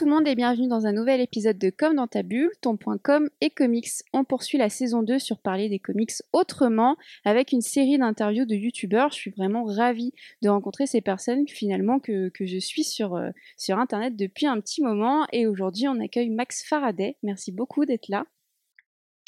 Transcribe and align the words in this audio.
Tout 0.00 0.06
le 0.06 0.12
monde 0.12 0.26
et 0.26 0.34
bienvenue 0.34 0.66
dans 0.66 0.86
un 0.86 0.92
nouvel 0.92 1.20
épisode 1.20 1.58
de 1.58 1.68
Comme 1.68 1.96
dans 1.96 2.06
ta 2.06 2.22
bulle, 2.22 2.50
ton 2.62 2.78
point 2.78 2.96
com 2.96 3.28
et 3.42 3.50
comics. 3.50 3.90
On 4.14 4.24
poursuit 4.24 4.56
la 4.56 4.70
saison 4.70 5.02
2 5.02 5.18
sur 5.18 5.36
parler 5.36 5.68
des 5.68 5.78
comics 5.78 6.12
autrement 6.32 6.96
avec 7.26 7.52
une 7.52 7.60
série 7.60 7.98
d'interviews 7.98 8.46
de 8.46 8.54
youtubeurs. 8.54 9.10
Je 9.10 9.16
suis 9.16 9.30
vraiment 9.30 9.64
ravie 9.64 10.14
de 10.40 10.48
rencontrer 10.48 10.86
ces 10.86 11.02
personnes 11.02 11.46
finalement 11.46 11.98
que, 11.98 12.30
je 12.40 12.58
suis 12.58 12.82
sur, 12.82 13.14
euh, 13.14 13.28
sur 13.58 13.78
internet 13.78 14.16
depuis 14.16 14.46
un 14.46 14.58
petit 14.58 14.80
moment 14.80 15.26
et 15.34 15.46
aujourd'hui 15.46 15.86
on 15.86 16.00
accueille 16.00 16.30
Max 16.30 16.66
Faraday. 16.66 17.18
Merci 17.22 17.52
beaucoup 17.52 17.84
d'être 17.84 18.08
là. 18.08 18.24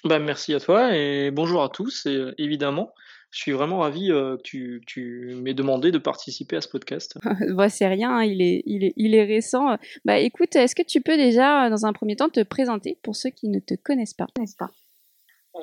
Bah, 0.05 0.21
merci 0.21 0.55
à 0.55 0.61
toi 0.61 0.97
et 0.97 1.31
bonjour 1.31 1.63
à 1.63 1.69
tous 1.69 2.07
euh, 2.07 2.33
évidemment 2.39 2.95
je 3.33 3.41
suis 3.41 3.53
vraiment 3.53 3.79
ravi 3.79 4.13
euh, 4.13 4.37
que 4.37 4.43
tu, 4.43 4.83
tu 4.87 5.35
m'aies 5.43 5.55
demandé 5.55 5.91
de 5.91 5.99
participer 5.99 6.57
à 6.57 6.61
ce 6.61 6.69
podcast. 6.69 7.19
bah, 7.51 7.69
c'est 7.69 7.89
rien, 7.89 8.19
hein, 8.19 8.23
il, 8.23 8.41
est, 8.41 8.63
il, 8.67 8.85
est, 8.85 8.93
il 8.97 9.15
est 9.15 9.25
récent. 9.25 9.77
Bah 10.05 10.19
écoute, 10.19 10.55
est-ce 10.55 10.75
que 10.75 10.83
tu 10.83 11.01
peux 11.01 11.17
déjà, 11.17 11.69
dans 11.69 11.85
un 11.85 11.93
premier 11.93 12.15
temps, 12.15 12.29
te 12.29 12.43
présenter 12.43 12.99
pour 13.03 13.17
ceux 13.17 13.31
qui 13.31 13.49
ne 13.49 13.59
te 13.59 13.75
connaissent 13.75 14.15
pas, 14.15 14.27
n'est-ce 14.39 14.57
pas 14.57 14.71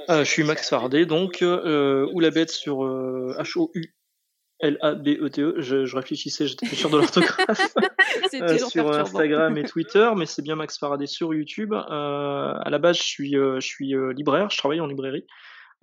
euh, 0.09 0.25
Je 0.25 0.29
suis 0.29 0.43
Max 0.43 0.69
Fardet, 0.69 1.05
donc, 1.05 1.41
euh, 1.41 2.09
ou 2.11 2.19
la 2.19 2.31
bête 2.31 2.51
sur 2.51 2.83
euh, 2.83 3.35
H-O-U. 3.39 3.93
L-A-B-E-T-E, 4.61 5.55
je, 5.59 5.85
je 5.85 5.95
réfléchissais, 5.95 6.45
j'étais 6.45 6.67
plus 6.67 6.75
sûr 6.75 6.89
de 6.89 6.97
l'orthographe. 6.97 7.73
euh, 8.33 8.57
sur 8.57 8.91
Instagram 8.91 9.57
et 9.57 9.63
Twitter, 9.67 10.09
mais 10.17 10.25
c'est 10.25 10.41
bien 10.41 10.55
Max 10.55 10.77
Faraday 10.77 11.07
sur 11.07 11.33
YouTube. 11.33 11.73
Euh, 11.73 11.77
à 12.59 12.69
la 12.69 12.77
base, 12.77 12.97
je 12.97 13.03
suis, 13.03 13.37
euh, 13.37 13.59
je 13.61 13.67
suis 13.67 13.95
euh, 13.95 14.11
libraire, 14.11 14.49
je 14.49 14.57
travaille 14.57 14.81
en 14.81 14.87
librairie. 14.87 15.25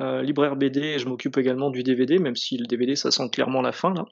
Euh, 0.02 0.22
libraire 0.22 0.56
BD 0.56 0.80
et 0.80 0.98
je 0.98 1.08
m'occupe 1.08 1.38
également 1.38 1.70
du 1.70 1.82
DVD, 1.82 2.18
même 2.18 2.36
si 2.36 2.58
le 2.58 2.66
DVD 2.66 2.96
ça 2.96 3.10
sent 3.10 3.30
clairement 3.30 3.62
la 3.62 3.72
fin 3.72 3.94
là. 3.94 4.04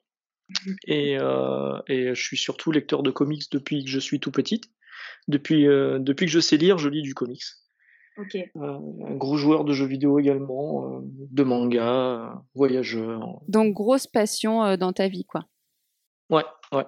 Et, 0.87 1.19
euh, 1.19 1.79
et 1.89 2.15
je 2.15 2.23
suis 2.23 2.37
surtout 2.37 2.71
lecteur 2.71 3.03
de 3.03 3.11
comics 3.11 3.51
depuis 3.51 3.85
que 3.85 3.91
je 3.91 3.99
suis 3.99 4.21
tout 4.21 4.31
petite. 4.31 4.71
Depuis, 5.29 5.67
euh, 5.67 5.99
depuis 5.99 6.27
que 6.27 6.33
je 6.33 6.41
sais 6.41 6.57
lire, 6.57 6.79
je 6.79 6.89
lis 6.89 7.03
du 7.03 7.15
comics. 7.15 7.43
Okay. 8.17 8.51
Euh, 8.57 8.79
un 9.09 9.17
gros 9.17 9.37
joueur 9.37 9.65
de 9.65 9.73
jeux 9.73 9.87
vidéo 9.87 10.19
également, 10.19 10.87
euh, 10.87 11.01
de 11.03 11.43
manga, 11.43 12.43
voyageur. 12.55 13.41
Donc 13.49 13.75
grosse 13.75 14.07
passion 14.07 14.77
dans 14.77 14.93
ta 14.93 15.09
vie 15.09 15.25
quoi. 15.25 15.47
Ouais, 16.31 16.45
ouais. 16.73 16.85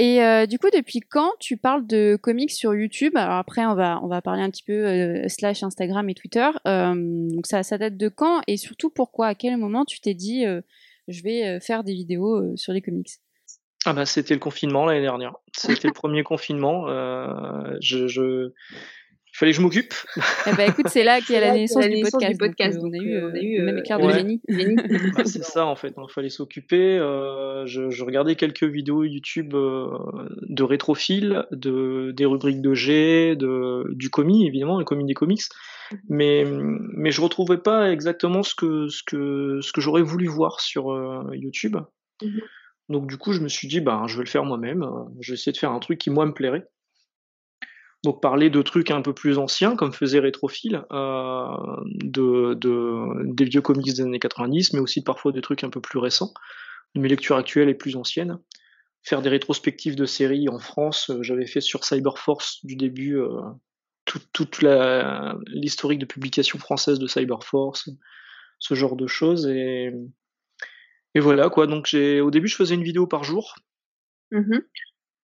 Et 0.00 0.24
euh, 0.24 0.46
du 0.46 0.58
coup, 0.58 0.68
depuis 0.74 1.00
quand 1.00 1.30
tu 1.40 1.58
parles 1.58 1.86
de 1.86 2.16
comics 2.18 2.50
sur 2.50 2.74
YouTube? 2.74 3.14
Alors 3.16 3.34
après, 3.34 3.66
on 3.66 3.74
va, 3.74 4.00
on 4.02 4.06
va 4.06 4.22
parler 4.22 4.40
un 4.40 4.48
petit 4.48 4.62
peu 4.62 4.72
euh, 4.72 5.28
slash 5.28 5.62
Instagram 5.62 6.08
et 6.08 6.14
Twitter. 6.14 6.48
Euh, 6.66 6.94
donc 7.28 7.46
ça, 7.46 7.60
date 7.76 7.98
de 7.98 8.08
quand? 8.08 8.40
Et 8.46 8.56
surtout, 8.56 8.88
pourquoi 8.88 9.26
À 9.26 9.34
quel 9.34 9.58
moment 9.58 9.84
tu 9.84 10.00
t'es 10.00 10.14
dit, 10.14 10.46
je 11.06 11.22
vais 11.22 11.60
faire 11.60 11.84
des 11.84 11.92
vidéos 11.92 12.56
sur 12.56 12.72
les 12.72 12.80
comics? 12.80 13.10
Ah 13.84 13.92
bah 13.92 14.06
c'était 14.06 14.34
le 14.34 14.40
confinement 14.40 14.86
l'année 14.86 15.02
dernière. 15.02 15.34
C'était 15.54 15.88
le 15.88 15.94
premier 15.94 16.22
confinement. 16.22 16.86
je, 17.82 18.52
il 19.32 19.36
fallait 19.36 19.52
que 19.52 19.58
je 19.58 19.62
m'occupe. 19.62 19.94
Eh 20.46 20.56
ben, 20.56 20.70
écoute, 20.70 20.88
c'est 20.88 21.04
là 21.04 21.20
qu'il 21.20 21.34
y 21.34 21.38
a 21.38 21.40
la 21.40 21.52
naissance, 21.52 21.86
du, 21.86 22.00
podcast. 22.02 22.32
Du 22.32 22.38
podcast. 22.38 22.78
Donc, 22.78 22.92
on 22.92 22.98
a 22.98 23.02
eu, 23.02 23.22
on 23.22 23.34
a 23.34 23.40
eu 23.40 23.62
même 23.62 23.78
éclair 23.78 24.00
ouais. 24.00 24.12
de 24.12 24.18
génie. 24.18 24.40
bah, 25.16 25.24
c'est 25.24 25.44
ça, 25.44 25.66
en 25.66 25.76
fait. 25.76 25.94
Il 25.96 26.12
fallait 26.12 26.30
s'occuper. 26.30 26.98
Euh, 26.98 27.64
je, 27.66 27.90
je, 27.90 28.04
regardais 28.04 28.34
quelques 28.34 28.64
vidéos 28.64 29.04
YouTube 29.04 29.54
euh, 29.54 29.86
de 30.48 30.62
rétrofil, 30.62 31.44
de, 31.52 32.12
des 32.12 32.24
rubriques 32.24 32.62
de 32.62 32.74
G, 32.74 33.36
de, 33.36 33.84
du 33.94 34.10
comi, 34.10 34.46
évidemment, 34.46 34.78
le 34.78 34.84
comi 34.84 35.04
des 35.04 35.14
comics. 35.14 35.42
Mais, 36.08 36.44
mais 36.46 37.10
je 37.10 37.20
retrouvais 37.20 37.58
pas 37.58 37.90
exactement 37.92 38.42
ce 38.42 38.54
que, 38.54 38.88
ce 38.88 39.02
que, 39.04 39.60
ce 39.60 39.72
que 39.72 39.80
j'aurais 39.80 40.02
voulu 40.02 40.26
voir 40.26 40.60
sur 40.60 40.92
euh, 40.92 41.28
YouTube. 41.34 41.76
Mm 42.22 42.26
-hmm. 42.26 42.40
Donc, 42.88 43.06
du 43.06 43.16
coup, 43.18 43.32
je 43.32 43.40
me 43.40 43.48
suis 43.48 43.68
dit, 43.68 43.80
bah, 43.80 44.02
je 44.06 44.16
vais 44.16 44.24
le 44.24 44.28
faire 44.28 44.44
moi-même. 44.44 44.84
Je 45.20 45.32
vais 45.32 45.34
essayer 45.34 45.52
de 45.52 45.58
faire 45.58 45.72
un 45.72 45.80
truc 45.80 45.98
qui, 45.98 46.10
moi, 46.10 46.26
me 46.26 46.32
plairait. 46.32 46.66
Donc 48.02 48.22
parler 48.22 48.48
de 48.48 48.62
trucs 48.62 48.90
un 48.90 49.02
peu 49.02 49.12
plus 49.12 49.36
anciens, 49.36 49.76
comme 49.76 49.92
faisait 49.92 50.20
Rétrophile, 50.20 50.84
euh, 50.90 51.46
de, 51.84 52.54
de, 52.54 53.34
des 53.34 53.44
vieux 53.44 53.60
comics 53.60 53.84
des 53.84 54.00
années 54.00 54.18
90, 54.18 54.72
mais 54.72 54.80
aussi 54.80 55.04
parfois 55.04 55.32
des 55.32 55.42
trucs 55.42 55.64
un 55.64 55.70
peu 55.70 55.82
plus 55.82 55.98
récents, 55.98 56.32
de 56.94 57.00
mes 57.00 57.08
lectures 57.08 57.36
actuelles 57.36 57.68
et 57.68 57.74
plus 57.74 57.96
anciennes. 57.96 58.38
Faire 59.02 59.20
des 59.20 59.28
rétrospectives 59.28 59.96
de 59.96 60.06
séries 60.06 60.48
en 60.48 60.58
France, 60.58 61.10
euh, 61.10 61.22
j'avais 61.22 61.46
fait 61.46 61.60
sur 61.60 61.84
Cyberforce 61.84 62.64
du 62.64 62.74
début 62.76 63.18
euh, 63.18 63.28
tout, 64.06 64.20
toute 64.32 64.64
l'historique 65.48 65.98
de 65.98 66.06
publication 66.06 66.58
française 66.58 66.98
de 66.98 67.06
Cyberforce, 67.06 67.90
ce 68.58 68.74
genre 68.74 68.96
de 68.96 69.06
choses. 69.06 69.46
Et, 69.46 69.92
voilà 71.16 71.50
quoi, 71.50 71.66
donc 71.66 71.94
au 71.94 72.30
début 72.30 72.48
je 72.48 72.56
faisais 72.56 72.76
une 72.76 72.84
vidéo 72.84 73.06
par 73.06 73.24
jour. 73.24 73.56
Mmh 74.30 74.60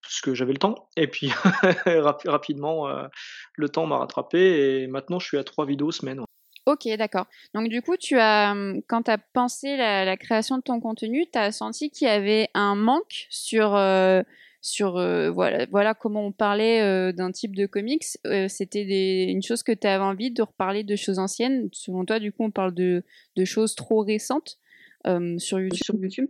parce 0.07 0.21
que 0.21 0.35
j'avais 0.35 0.53
le 0.53 0.59
temps. 0.59 0.89
Et 0.97 1.09
puis 1.09 1.31
rapidement, 2.25 2.89
euh, 2.89 3.07
le 3.55 3.69
temps 3.69 3.87
m'a 3.87 3.99
rattrapé 3.99 4.83
et 4.83 4.87
maintenant 4.87 5.19
je 5.19 5.27
suis 5.27 5.39
à 5.39 5.45
trois 5.45 5.67
vidéos 5.67 5.91
semaine. 5.91 6.21
Ok, 6.67 6.89
d'accord. 6.99 7.27
Donc 7.55 7.69
du 7.69 7.81
coup, 7.81 7.97
tu 7.97 8.19
as, 8.19 8.53
quand 8.89 9.05
tu 9.05 9.11
as 9.11 9.19
pensé 9.19 9.77
la, 9.77 10.05
la, 10.05 10.17
création 10.17 10.59
de 10.59 10.63
ton 10.63 10.81
contenu, 10.81 11.25
tu 11.33 11.39
as 11.39 11.53
senti 11.53 11.91
qu'il 11.91 12.09
y 12.09 12.11
avait 12.11 12.49
un 12.55 12.75
manque 12.75 13.27
sur, 13.31 13.77
euh, 13.77 14.23
sur 14.61 14.97
euh, 14.97 15.31
voilà, 15.31 15.67
voilà 15.71 15.95
comment 15.95 16.27
on 16.27 16.33
parlait 16.33 16.83
euh, 16.83 17.13
d'un 17.13 17.31
type 17.31 17.55
de 17.55 17.67
comics. 17.67 18.05
Euh, 18.27 18.49
C'était 18.49 19.31
une 19.31 19.43
chose 19.43 19.63
que 19.63 19.71
tu 19.71 19.87
avais 19.87 20.03
envie 20.03 20.33
de 20.33 20.43
reparler 20.43 20.83
de 20.83 20.97
choses 20.97 21.21
anciennes. 21.21 21.69
Selon 21.73 22.05
toi, 22.05 22.19
du 22.19 22.33
coup, 22.33 22.43
on 22.43 22.51
parle 22.51 22.75
de, 22.75 23.05
de 23.37 23.45
choses 23.45 23.77
trop 23.77 24.01
récentes 24.01 24.59
euh, 25.07 25.39
sur 25.39 25.61
YouTube. 25.61 25.85
Sur 25.85 25.95
YouTube? 25.95 26.29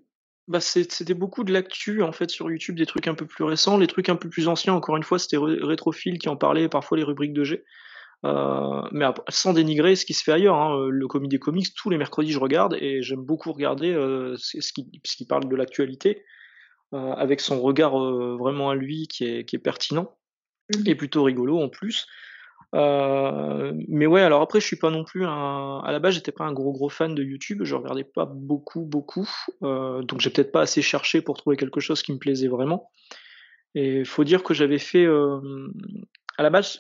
Bah 0.49 0.61
c'était 0.61 1.15
beaucoup 1.15 1.43
de 1.43 1.53
l'actu 1.53 2.03
en 2.03 2.13
fait 2.13 2.31
sur 2.31 2.51
YouTube, 2.51 2.77
des 2.77 2.87
trucs 2.87 3.09
un 3.09 3.15
peu 3.15 3.27
plus 3.27 3.45
récents, 3.45 3.79
les 3.79 3.87
trucs 3.87 4.09
un 4.09 4.17
peu 4.17 4.29
plus 4.29 4.49
anciens. 4.49 4.75
Encore 4.75 4.97
une 4.97 5.03
fois, 5.03 5.19
c'était 5.19 5.39
Rétrophile 5.39 6.19
qui 6.19 6.29
en 6.29 6.37
parlait, 6.37 6.69
parfois 6.69 6.97
les 6.97 7.05
rubriques 7.05 7.33
de 7.33 7.45
G. 7.45 7.65
Euh, 8.25 8.83
mais 8.93 9.05
après, 9.05 9.25
sans 9.29 9.53
dénigrer 9.53 9.97
ce 9.97 10.07
qui 10.07 10.15
se 10.15 10.23
fait 10.23 10.33
ailleurs. 10.33 10.57
Hein, 10.57 10.89
le 10.89 11.09
Comédie 11.09 11.37
des 11.37 11.41
comics, 11.41 11.75
tous 11.75 11.91
les 11.91 11.99
mercredis, 11.99 12.33
je 12.33 12.39
regarde 12.39 12.77
et 12.81 13.03
j'aime 13.03 13.23
beaucoup 13.23 13.53
regarder 13.53 13.93
euh, 13.93 14.37
ce, 14.39 14.73
qui, 14.73 14.89
ce 15.05 15.17
qui 15.17 15.27
parle 15.27 15.49
de 15.49 15.57
l'actualité 15.57 16.25
euh, 16.95 17.13
avec 17.15 17.41
son 17.41 17.61
regard 17.61 18.01
euh, 18.01 18.37
vraiment 18.39 18.71
à 18.71 18.77
lui 18.77 19.09
qui 19.09 19.25
est, 19.25 19.45
qui 19.45 19.57
est 19.57 19.61
pertinent 19.61 20.17
mmh. 20.73 20.87
et 20.87 20.95
plutôt 20.95 21.25
rigolo 21.25 21.61
en 21.61 21.69
plus. 21.69 22.07
Euh, 22.75 23.73
mais 23.89 24.07
ouais, 24.07 24.23
alors 24.23 24.43
après, 24.43 24.61
je 24.61 24.67
suis 24.67 24.77
pas 24.77 24.91
non 24.91 25.05
plus 25.05 25.25
un. 25.25 25.79
À 25.85 25.93
la 25.93 25.99
base, 25.99 26.15
j'étais 26.15 26.33
pas 26.33 26.45
un 26.45 26.53
gros 26.53 26.73
gros 26.73 26.89
fan 26.89 27.15
de 27.15 27.23
YouTube. 27.23 27.61
Je 27.63 27.75
regardais 27.75 28.05
pas 28.05 28.27
beaucoup, 28.27 28.85
beaucoup. 28.85 29.29
Euh, 29.63 30.03
donc, 30.03 30.21
j'ai 30.21 30.31
peut-être 30.31 30.53
pas 30.53 30.63
assez 30.63 30.83
cherché 30.83 31.21
pour 31.21 31.37
trouver 31.37 31.57
quelque 31.57 31.81
chose 31.81 32.03
qui 32.03 32.13
me 32.13 32.19
plaisait 32.19 32.49
vraiment. 32.49 32.91
Et 33.75 34.05
faut 34.05 34.25
dire 34.25 34.43
que 34.43 34.55
j'avais 34.55 34.79
fait. 34.79 35.05
Euh, 35.05 35.69
à 36.39 36.43
la 36.43 36.51
base, 36.51 36.79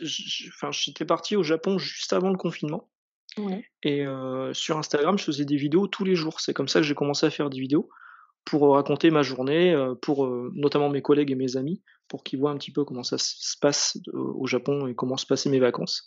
enfin, 0.48 0.70
j'étais 0.72 1.04
parti 1.04 1.36
au 1.36 1.42
Japon 1.42 1.78
juste 1.78 2.12
avant 2.12 2.30
le 2.30 2.36
confinement. 2.36 2.90
Ouais. 3.38 3.64
Et 3.82 4.04
sur 4.52 4.78
Instagram, 4.78 5.18
je 5.18 5.24
faisais 5.24 5.44
des 5.44 5.56
vidéos 5.56 5.86
tous 5.86 6.04
les 6.04 6.14
jours. 6.14 6.40
C'est 6.40 6.52
comme 6.52 6.68
ça 6.68 6.80
que 6.80 6.86
j'ai 6.86 6.94
commencé 6.94 7.24
à 7.24 7.30
faire 7.30 7.48
des 7.48 7.58
vidéos 7.58 7.88
pour 8.44 8.74
raconter 8.74 9.10
ma 9.10 9.22
journée, 9.22 9.74
pour 10.02 10.26
notamment 10.54 10.90
mes 10.90 11.00
collègues 11.00 11.30
et 11.30 11.34
mes 11.34 11.56
amis, 11.56 11.82
pour 12.08 12.24
qu'ils 12.24 12.38
voient 12.38 12.50
un 12.50 12.56
petit 12.56 12.72
peu 12.72 12.84
comment 12.84 13.02
ça 13.02 13.18
se 13.18 13.56
passe 13.60 13.98
au 14.12 14.46
Japon 14.46 14.86
et 14.86 14.94
comment 14.94 15.16
se 15.16 15.26
passaient 15.26 15.50
mes 15.50 15.58
vacances. 15.58 16.04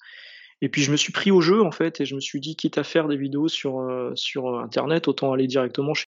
Et 0.61 0.69
puis 0.69 0.81
je 0.81 0.91
me 0.91 0.97
suis 0.97 1.13
pris 1.13 1.31
au 1.31 1.41
jeu 1.41 1.61
en 1.63 1.71
fait 1.71 2.01
et 2.01 2.05
je 2.05 2.15
me 2.15 2.19
suis 2.19 2.39
dit 2.39 2.55
quitte 2.55 2.77
à 2.77 2.83
faire 2.83 3.07
des 3.07 3.17
vidéos 3.17 3.47
sur 3.47 4.11
sur 4.15 4.59
internet, 4.59 5.07
autant 5.07 5.31
aller 5.31 5.47
directement 5.47 5.93
chez 5.93 6.05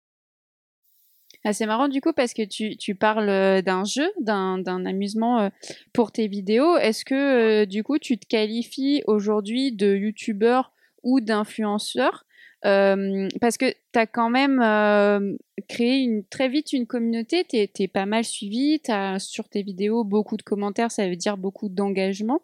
ah, 1.46 1.52
c'est 1.52 1.66
marrant 1.66 1.88
du 1.88 2.00
coup 2.00 2.14
parce 2.14 2.32
que 2.32 2.42
tu, 2.42 2.74
tu 2.78 2.94
parles 2.94 3.60
d'un 3.60 3.84
jeu, 3.84 4.10
d'un 4.18 4.86
amusement 4.86 5.50
pour 5.92 6.10
tes 6.10 6.26
vidéos. 6.26 6.78
Est-ce 6.78 7.04
que 7.04 7.66
du 7.66 7.84
coup 7.84 7.98
tu 7.98 8.16
te 8.16 8.26
qualifies 8.26 9.02
aujourd'hui 9.06 9.70
de 9.70 9.94
youtubeur 9.94 10.72
ou 11.02 11.20
d'influenceur? 11.20 12.24
Euh, 12.66 13.28
parce 13.40 13.58
que 13.58 13.66
tu 13.92 13.98
as 13.98 14.06
quand 14.06 14.30
même 14.30 14.60
euh, 14.60 15.36
créé 15.68 15.98
une, 15.98 16.24
très 16.24 16.48
vite 16.48 16.72
une 16.72 16.86
communauté, 16.86 17.44
tu 17.44 17.56
es, 17.82 17.88
pas 17.88 18.06
mal 18.06 18.24
suivi, 18.24 18.80
tu 18.82 18.90
as 18.90 19.18
sur 19.18 19.48
tes 19.48 19.62
vidéos 19.62 20.04
beaucoup 20.04 20.36
de 20.36 20.42
commentaires, 20.42 20.90
ça 20.90 21.08
veut 21.08 21.16
dire 21.16 21.36
beaucoup 21.36 21.68
d'engagement. 21.68 22.40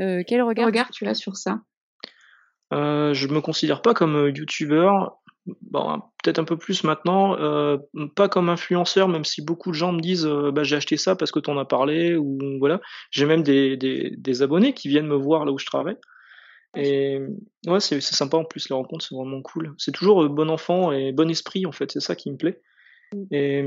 Euh, 0.00 0.22
quel 0.26 0.42
regard, 0.42 0.66
regard 0.66 0.90
tu 0.90 1.06
as 1.06 1.14
sur 1.14 1.36
ça? 1.36 1.60
Euh, 2.72 3.14
Je 3.14 3.28
me 3.28 3.40
considère 3.40 3.80
pas 3.80 3.94
comme 3.94 4.30
youtubeur, 4.34 5.18
bon, 5.62 6.00
peut-être 6.22 6.38
un 6.38 6.44
peu 6.44 6.58
plus 6.58 6.84
maintenant, 6.84 7.38
euh, 7.38 7.78
pas 8.16 8.28
comme 8.28 8.50
influenceur, 8.50 9.08
même 9.08 9.24
si 9.24 9.42
beaucoup 9.42 9.70
de 9.70 9.76
gens 9.76 9.92
me 9.92 10.00
disent 10.00 10.26
bah, 10.26 10.62
j'ai 10.62 10.76
acheté 10.76 10.98
ça 10.98 11.16
parce 11.16 11.30
que 11.30 11.40
tu 11.40 11.50
en 11.50 11.56
as 11.56 11.64
parlé, 11.64 12.16
ou 12.16 12.38
voilà. 12.58 12.80
J'ai 13.10 13.24
même 13.24 13.42
des, 13.42 13.78
des, 13.78 14.14
des 14.16 14.42
abonnés 14.42 14.74
qui 14.74 14.88
viennent 14.88 15.06
me 15.06 15.16
voir 15.16 15.46
là 15.46 15.52
où 15.52 15.58
je 15.58 15.66
travaille. 15.66 15.96
Et 16.76 17.20
ouais, 17.66 17.80
c'est 17.80 18.00
sympa 18.00 18.36
en 18.36 18.44
plus, 18.44 18.68
les 18.68 18.74
rencontres, 18.74 19.06
c'est 19.08 19.14
vraiment 19.14 19.42
cool. 19.42 19.74
C'est 19.78 19.92
toujours 19.92 20.28
bon 20.28 20.50
enfant 20.50 20.92
et 20.92 21.12
bon 21.12 21.30
esprit, 21.30 21.66
en 21.66 21.72
fait, 21.72 21.92
c'est 21.92 22.00
ça 22.00 22.16
qui 22.16 22.30
me 22.30 22.36
plaît. 22.36 22.60
Et 23.30 23.64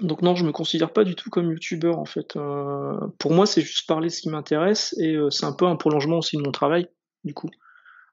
donc, 0.00 0.22
non, 0.22 0.36
je 0.36 0.44
me 0.44 0.52
considère 0.52 0.92
pas 0.92 1.04
du 1.04 1.16
tout 1.16 1.28
comme 1.28 1.50
youtubeur, 1.50 1.98
en 1.98 2.04
fait. 2.04 2.36
Euh, 2.36 2.94
pour 3.18 3.32
moi, 3.32 3.46
c'est 3.46 3.62
juste 3.62 3.88
parler 3.88 4.10
ce 4.10 4.20
qui 4.20 4.28
m'intéresse 4.28 4.94
et 4.98 5.14
euh, 5.16 5.30
c'est 5.30 5.44
un 5.44 5.52
peu 5.52 5.66
un 5.66 5.76
prolongement 5.76 6.18
aussi 6.18 6.36
de 6.36 6.42
mon 6.42 6.52
travail, 6.52 6.88
du 7.24 7.34
coup. 7.34 7.50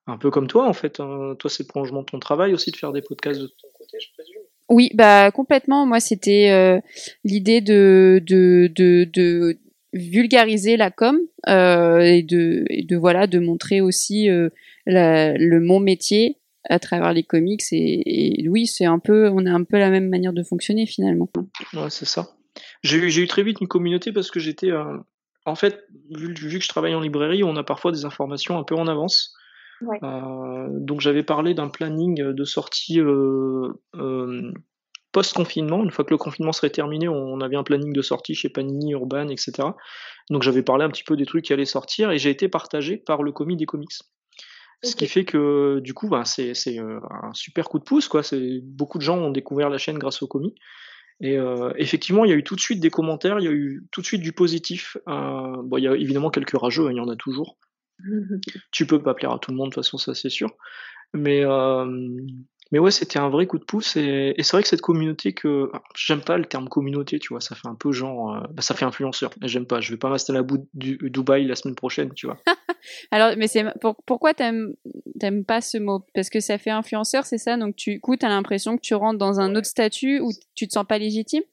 Un 0.07 0.17
peu 0.17 0.31
comme 0.31 0.47
toi, 0.47 0.67
en 0.67 0.73
fait. 0.73 0.99
Hein. 0.99 1.35
Toi, 1.37 1.49
c'est 1.49 1.63
le 1.63 1.67
prolongement 1.67 2.01
de 2.01 2.05
ton 2.05 2.19
travail 2.19 2.53
aussi 2.53 2.71
de 2.71 2.75
faire 2.75 2.91
des 2.91 3.01
podcasts 3.01 3.39
de 3.39 3.47
ton 3.47 3.67
côté, 3.77 3.97
je 3.99 4.11
présume. 4.13 4.41
Oui, 4.67 4.89
bah 4.95 5.29
complètement. 5.31 5.85
Moi, 5.85 5.99
c'était 5.99 6.49
euh, 6.49 6.79
l'idée 7.23 7.61
de, 7.61 8.19
de, 8.25 8.71
de, 8.75 9.07
de 9.13 9.59
vulgariser 9.95 10.77
la 10.77 10.91
com 10.91 11.17
et 11.47 12.23
de, 12.23 12.65
de 12.85 12.95
voilà 12.95 13.27
de 13.27 13.39
montrer 13.39 13.81
aussi 13.81 14.27
le 14.27 15.59
mon 15.59 15.79
métier 15.79 16.37
à 16.69 16.79
travers 16.79 17.13
les 17.13 17.23
comics. 17.23 17.63
Et, 17.71 18.47
oui 18.47 18.67
c'est 18.67 18.85
un 18.85 18.99
peu 18.99 19.29
on 19.29 19.45
a 19.45 19.51
un 19.51 19.63
peu 19.63 19.79
la 19.79 19.89
même 19.89 20.09
manière 20.09 20.33
de 20.33 20.43
fonctionner 20.43 20.85
finalement. 20.85 21.29
Ouais 21.73 21.89
c'est 21.89 22.05
ça. 22.05 22.35
J'ai 22.83 22.97
eu, 22.97 23.23
eu 23.23 23.27
très 23.27 23.43
vite 23.43 23.61
une 23.61 23.67
communauté 23.67 24.11
parce 24.11 24.29
que 24.29 24.39
j'étais 24.39 24.71
en 25.45 25.55
fait 25.55 25.85
vu, 26.11 26.33
vu, 26.33 26.59
que 26.59 26.63
je 26.63 26.69
travaille 26.69 26.93
en 26.93 27.01
librairie 27.01 27.43
on 27.43 27.55
a 27.55 27.63
parfois 27.63 27.91
des 27.91 28.05
informations 28.05 28.57
un 28.57 28.63
peu 28.63 28.75
en 28.75 28.87
avance. 28.87 29.35
Euh, 30.03 30.67
donc 30.71 31.01
j'avais 31.01 31.23
parlé 31.23 31.53
d'un 31.53 31.67
planning 31.67 32.15
de 32.15 32.43
sortie 32.43 32.99
euh, 32.99 33.73
euh, 33.95 34.51
post-confinement. 35.15 35.81
Une 35.81 35.91
fois 35.91 36.03
que 36.03 36.11
le 36.11 36.17
confinement 36.17 36.51
serait 36.51 36.69
terminé, 36.69 37.07
on 37.07 37.39
avait 37.39 37.55
un 37.55 37.63
planning 37.63 37.93
de 37.93 38.01
sortie 38.01 38.35
chez 38.35 38.49
Panini, 38.49 38.91
Urban, 38.91 39.29
etc. 39.29 39.69
Donc 40.29 40.43
j'avais 40.43 40.61
parlé 40.61 40.83
un 40.83 40.89
petit 40.89 41.05
peu 41.05 41.15
des 41.15 41.25
trucs 41.25 41.45
qui 41.45 41.53
allaient 41.53 41.63
sortir 41.63 42.11
et 42.11 42.17
j'ai 42.17 42.29
été 42.29 42.49
partagé 42.49 42.97
par 42.97 43.23
le 43.23 43.31
commis 43.31 43.55
des 43.55 43.65
comics. 43.65 43.93
Ce 44.83 44.93
qui 44.93 45.07
fait 45.07 45.23
que 45.23 45.79
du 45.79 45.93
coup, 45.93 46.09
bah, 46.09 46.25
c'est 46.25 46.51
un 46.77 47.33
super 47.33 47.69
coup 47.69 47.79
de 47.79 47.85
pouce. 47.85 48.09
Quoi. 48.09 48.23
Beaucoup 48.63 48.97
de 48.97 49.03
gens 49.03 49.17
ont 49.17 49.31
découvert 49.31 49.69
la 49.69 49.77
chaîne 49.77 49.97
grâce 49.97 50.21
au 50.21 50.27
commis. 50.27 50.53
Et 51.21 51.37
effectivement, 51.77 52.25
il 52.25 52.31
y 52.31 52.33
a 52.33 52.35
eu 52.35 52.43
tout 52.43 52.57
de 52.57 52.59
suite 52.59 52.81
des 52.81 52.89
commentaires, 52.89 53.39
il 53.39 53.45
y 53.45 53.47
a 53.47 53.53
eu 53.53 53.87
tout 53.91 54.01
de 54.01 54.05
suite 54.05 54.21
du 54.21 54.33
positif. 54.33 54.97
bon, 55.07 55.77
il 55.77 55.85
y 55.85 55.87
a 55.87 55.95
évidemment 55.95 56.29
quelques 56.29 56.59
rageux, 56.59 56.87
hein, 56.87 56.91
il 56.91 56.97
y 56.97 56.99
en 56.99 57.07
a 57.07 57.15
toujours. 57.15 57.57
tu 58.73 58.85
peux 58.85 59.01
pas 59.01 59.13
plaire 59.13 59.31
à 59.31 59.39
tout 59.39 59.51
le 59.51 59.57
monde, 59.57 59.69
de 59.69 59.75
toute 59.75 59.85
façon, 59.85 59.97
ça 59.97 60.13
c'est 60.13 60.29
sûr. 60.29 60.49
Mais, 61.13 61.45
euh, 61.45 61.85
mais 62.71 62.79
ouais, 62.79 62.91
c'était 62.91 63.19
un 63.19 63.29
vrai 63.29 63.45
coup 63.45 63.59
de 63.59 63.63
pouce. 63.63 63.95
Et, 63.95 64.33
c'est 64.37 64.51
vrai 64.51 64.63
que 64.63 64.67
cette 64.67 64.81
communauté 64.81 65.33
que. 65.33 65.71
J'aime 65.95 66.21
pas 66.21 66.37
le 66.37 66.45
terme 66.45 66.67
communauté, 66.67 67.19
tu 67.19 67.29
vois, 67.29 67.41
ça 67.41 67.55
fait 67.55 67.67
un 67.67 67.75
peu 67.75 67.91
genre. 67.91 68.35
Euh, 68.35 68.39
bah, 68.51 68.61
ça 68.61 68.73
fait 68.73 68.85
influenceur. 68.85 69.31
J'aime 69.43 69.65
pas. 69.65 69.81
Je 69.81 69.91
vais 69.91 69.97
pas 69.97 70.09
rester 70.09 70.31
à 70.31 70.35
la 70.35 70.43
bout 70.43 70.67
du 70.73 70.97
Dubaï 71.01 71.45
la 71.45 71.55
semaine 71.55 71.75
prochaine, 71.75 72.13
tu 72.13 72.25
vois. 72.25 72.37
Alors, 73.11 73.33
mais 73.37 73.47
c'est 73.47 73.65
pourquoi 74.05 74.33
t'aimes 74.33 74.75
pas 75.47 75.61
ce 75.61 75.77
mot? 75.77 76.05
Parce 76.13 76.29
que 76.29 76.39
ça 76.39 76.57
fait 76.57 76.71
influenceur, 76.71 77.25
c'est 77.25 77.37
ça? 77.37 77.55
Donc, 77.57 77.75
tu 77.75 77.99
as 78.21 78.29
l'impression 78.29 78.77
que 78.77 78.81
tu 78.81 78.95
rentres 78.95 79.19
dans 79.19 79.39
un 79.39 79.55
autre 79.55 79.67
statut 79.67 80.19
où 80.19 80.31
tu 80.55 80.67
te 80.67 80.73
sens 80.73 80.85
pas 80.87 80.97
légitime? 80.97 81.43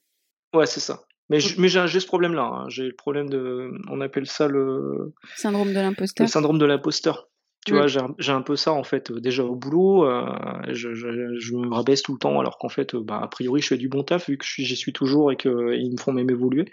Ouais, 0.53 0.65
c'est 0.65 0.79
ça. 0.79 1.03
Mais 1.29 1.39
j'ai 1.39 1.99
ce 1.99 2.05
problème-là. 2.05 2.43
Hein. 2.43 2.69
J'ai 2.69 2.83
le 2.83 2.95
problème 2.95 3.29
de. 3.29 3.71
On 3.89 4.01
appelle 4.01 4.27
ça 4.27 4.47
le. 4.47 5.13
Syndrome 5.35 5.73
de 5.73 5.79
l'imposteur. 5.79 6.25
Le 6.25 6.29
syndrome 6.29 6.59
de 6.59 6.65
l'imposteur. 6.65 7.29
Tu 7.65 7.73
vois, 7.73 7.87
j'ai 7.87 8.31
un 8.31 8.41
peu 8.41 8.55
ça 8.55 8.73
en 8.73 8.83
fait. 8.83 9.11
Déjà 9.11 9.43
au 9.43 9.55
boulot, 9.55 10.05
euh, 10.05 10.25
je, 10.69 10.93
je, 10.93 11.55
me 11.55 11.73
rabaisse 11.73 12.01
tout 12.01 12.13
le 12.13 12.19
temps, 12.19 12.39
alors 12.39 12.57
qu'en 12.57 12.69
fait, 12.69 12.95
bah, 12.95 13.19
a 13.21 13.27
priori, 13.27 13.61
je 13.61 13.67
fais 13.67 13.77
du 13.77 13.87
bon 13.87 14.03
taf 14.03 14.29
vu 14.29 14.37
que 14.37 14.45
j'y 14.45 14.75
suis 14.75 14.93
toujours 14.93 15.31
et 15.31 15.37
qu'ils 15.37 15.51
me 15.51 15.97
font 15.97 16.11
même 16.11 16.29
évoluer. 16.29 16.65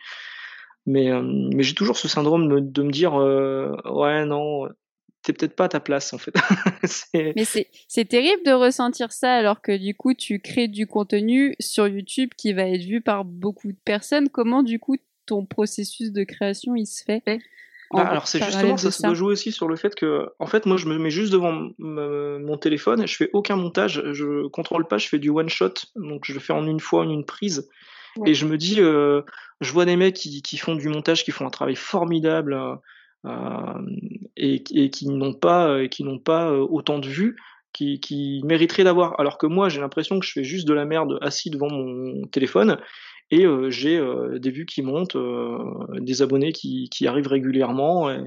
Mais, 0.87 1.11
euh, 1.11 1.23
mais 1.23 1.63
j'ai 1.63 1.75
toujours 1.75 1.97
ce 1.97 2.09
syndrome 2.09 2.49
de, 2.49 2.59
de 2.61 2.83
me 2.83 2.91
dire, 2.91 3.15
euh, 3.15 3.77
ouais, 3.85 4.25
non, 4.25 4.67
t'es 5.23 5.33
peut-être 5.33 5.55
pas 5.55 5.65
à 5.65 5.69
ta 5.69 5.81
place 5.81 6.13
en 6.13 6.19
fait. 6.19 6.35
Mais 7.15 7.45
c'est 7.89 8.05
terrible 8.07 8.43
de 8.45 8.53
ressentir 8.53 9.13
ça 9.13 9.35
alors 9.35 9.61
que 9.61 9.77
du 9.77 9.95
coup 9.95 10.15
tu 10.15 10.41
crées 10.41 10.69
du 10.69 10.87
contenu 10.87 11.55
sur 11.61 11.87
YouTube 11.87 12.31
qui 12.37 12.53
va 12.53 12.63
être 12.63 12.83
vu 12.83 13.01
par 13.01 13.25
beaucoup 13.25 13.69
de 13.69 13.79
personnes. 13.85 14.29
Comment 14.29 14.63
du 14.63 14.79
coup 14.79 14.97
ton 15.27 15.45
processus 15.45 16.13
de 16.13 16.25
création 16.25 16.75
il 16.75 16.87
se 16.87 17.05
fait? 17.05 17.23
Bah, 17.93 18.03
alors 18.03 18.29
c'est 18.29 18.43
justement 18.43 18.77
ça, 18.77 18.91
se 18.91 19.03
doit 19.03 19.15
jouer 19.15 19.33
aussi 19.33 19.53
sur 19.53 19.67
le 19.67 19.77
fait 19.77 19.95
que 19.95 20.29
en 20.39 20.47
fait 20.47 20.65
moi 20.67 20.77
je 20.77 20.87
me 20.87 20.97
mets 20.99 21.11
juste 21.11 21.33
devant 21.33 21.71
mon 21.79 22.57
téléphone 22.57 23.03
et 23.03 23.07
je 23.07 23.17
fais 23.17 23.31
aucun 23.33 23.57
montage, 23.57 24.03
je 24.13 24.47
contrôle 24.49 24.87
pas, 24.87 24.99
je 24.99 25.09
fais 25.09 25.19
du 25.19 25.31
one 25.31 25.49
shot 25.49 25.75
donc 25.97 26.25
je 26.25 26.33
le 26.33 26.41
fais 26.41 26.53
en 26.53 26.67
une 26.67 26.81
fois 26.81 27.03
en 27.03 27.11
une 27.11 27.25
prise. 27.25 27.69
Et 28.27 28.35
je 28.35 28.45
me 28.45 28.59
dis 28.59 28.81
euh, 28.81 29.23
je 29.61 29.73
vois 29.73 29.85
des 29.85 29.95
mecs 29.95 30.17
qui, 30.17 30.43
qui, 30.43 30.57
font 30.57 30.75
du 30.75 30.89
montage 30.89 31.25
qui 31.25 31.31
font 31.31 31.47
un 31.47 31.51
travail 31.51 31.77
formidable 31.77 32.55
euh, 32.55 32.75
euh, 33.27 33.75
et, 34.37 34.63
qui 34.63 35.09
n'ont 35.09 35.35
pas, 35.35 35.69
euh, 35.69 35.89
qui 35.89 36.05
n'ont 36.05 36.19
pas 36.19 36.51
euh, 36.51 36.67
autant 36.71 36.99
de 36.99 37.07
vues 37.07 37.37
qui, 37.73 38.01
qui 38.01 38.41
mériteraient 38.45 38.85
d'avoir. 38.85 39.19
Alors 39.21 39.37
que 39.37 39.47
moi, 39.47 39.69
j'ai 39.69 39.81
l'impression 39.81 40.19
que 40.19 40.27
je 40.27 40.33
fais 40.33 40.45
juste 40.45 40.67
de 40.67 40.73
la 40.73 40.87
merde 40.87 41.19
assis 41.21 41.51
devant 41.51 41.71
mon 41.71 42.27
téléphone 42.29 42.79
et 43.31 43.45
j'ai 43.69 44.01
des 44.39 44.51
vues 44.51 44.67
qui 44.67 44.83
montent, 44.83 45.17
des 45.99 46.23
abonnés 46.23 46.53
qui, 46.53 46.89
qui 46.91 47.07
arrivent 47.07 47.29
régulièrement. 47.29 48.11
Et, 48.11 48.21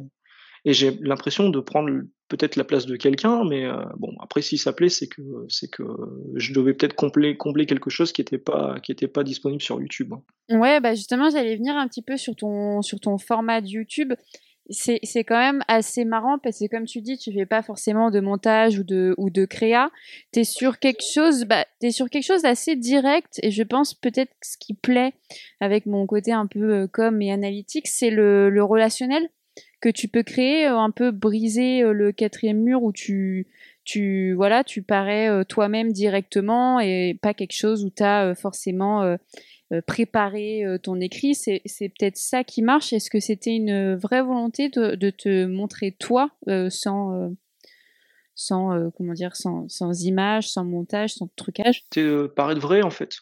j'ai 0.65 0.91
l'impression 1.01 1.49
de 1.49 1.59
prendre 1.59 1.89
peut-être 2.29 2.55
la 2.55 2.63
place 2.63 2.85
de 2.85 2.95
quelqu'un, 2.95 3.43
mais 3.43 3.67
bon, 3.97 4.13
après, 4.21 4.41
si 4.41 4.57
ça 4.57 4.71
plaît, 4.71 4.87
c'est 4.87 5.07
que, 5.07 5.21
c'est 5.49 5.69
que 5.69 5.83
je 6.35 6.53
devais 6.53 6.73
peut-être 6.73 6.95
combler, 6.95 7.35
combler 7.35 7.65
quelque 7.65 7.89
chose 7.89 8.13
qui 8.13 8.21
n'était 8.21 8.37
pas, 8.37 8.77
pas 9.13 9.23
disponible 9.23 9.61
sur 9.61 9.81
YouTube. 9.81 10.13
Ouais, 10.49 10.79
bah 10.79 10.95
justement, 10.95 11.29
j'allais 11.29 11.57
venir 11.57 11.75
un 11.75 11.87
petit 11.89 12.01
peu 12.01 12.15
sur 12.15 12.35
ton, 12.35 12.81
sur 12.81 13.01
ton 13.01 13.17
format 13.17 13.59
de 13.59 13.67
YouTube 13.67 14.13
c'est 14.69 15.23
quand 15.23 15.37
même 15.37 15.61
assez 15.67 16.05
marrant 16.05 16.37
parce 16.37 16.59
que 16.59 16.67
comme 16.67 16.85
tu 16.85 17.01
dis, 17.01 17.17
tu 17.17 17.33
fais 17.33 17.45
pas 17.45 17.61
forcément 17.61 18.11
de 18.11 18.19
montage 18.19 18.79
ou 18.79 18.83
de 18.83 19.13
ou 19.17 19.29
de 19.29 19.45
créa. 19.45 19.91
T'es 20.31 20.43
sur 20.43 20.79
quelque 20.79 21.03
chose, 21.03 21.45
bah 21.45 21.65
es 21.81 21.91
sur 21.91 22.09
quelque 22.09 22.25
chose 22.25 22.43
d'assez 22.43 22.75
direct 22.75 23.39
et 23.43 23.51
je 23.51 23.63
pense 23.63 23.93
peut-être 23.93 24.31
ce 24.41 24.57
qui 24.57 24.73
plaît 24.73 25.13
avec 25.59 25.85
mon 25.85 26.05
côté 26.05 26.31
un 26.31 26.47
peu 26.47 26.73
euh, 26.73 26.87
com 26.87 27.21
et 27.21 27.31
analytique, 27.31 27.87
c'est 27.87 28.09
le, 28.09 28.49
le 28.49 28.63
relationnel 28.63 29.29
que 29.81 29.89
tu 29.89 30.07
peux 30.07 30.23
créer, 30.23 30.65
euh, 30.65 30.77
un 30.77 30.91
peu 30.91 31.11
briser 31.11 31.83
euh, 31.83 31.91
le 31.91 32.11
quatrième 32.11 32.61
mur 32.61 32.83
où 32.83 32.93
tu 32.93 33.47
tu 33.83 34.33
voilà, 34.33 34.63
tu 34.63 34.81
parais 34.81 35.43
toi-même 35.45 35.91
directement 35.91 36.79
et 36.79 37.17
pas 37.21 37.33
quelque 37.33 37.55
chose 37.55 37.83
où 37.83 37.89
tu 37.89 38.03
as 38.03 38.35
forcément 38.35 39.17
euh, 39.73 39.81
préparer 39.81 40.65
euh, 40.65 40.77
ton 40.77 40.99
écrit, 40.99 41.35
c'est 41.35 41.61
peut-être 41.65 42.17
ça 42.17 42.43
qui 42.43 42.61
marche. 42.61 42.93
Est-ce 42.93 43.09
que 43.09 43.19
c'était 43.19 43.55
une 43.55 43.95
vraie 43.95 44.21
volonté 44.21 44.69
de, 44.69 45.09
te 45.09 45.45
montrer 45.45 45.91
toi 45.91 46.29
euh, 46.47 46.69
sans, 46.69 47.31
sans 48.35 48.91
comment 48.97 49.13
dire, 49.13 49.35
sans, 49.35 49.67
sans 49.69 50.03
image, 50.03 50.49
sans 50.49 50.63
montage, 50.63 51.13
sans 51.13 51.29
trucage? 51.35 51.83
C'est 51.93 52.27
paraître 52.35 52.61
vrai 52.61 52.83
en 52.83 52.91
fait. 52.91 53.17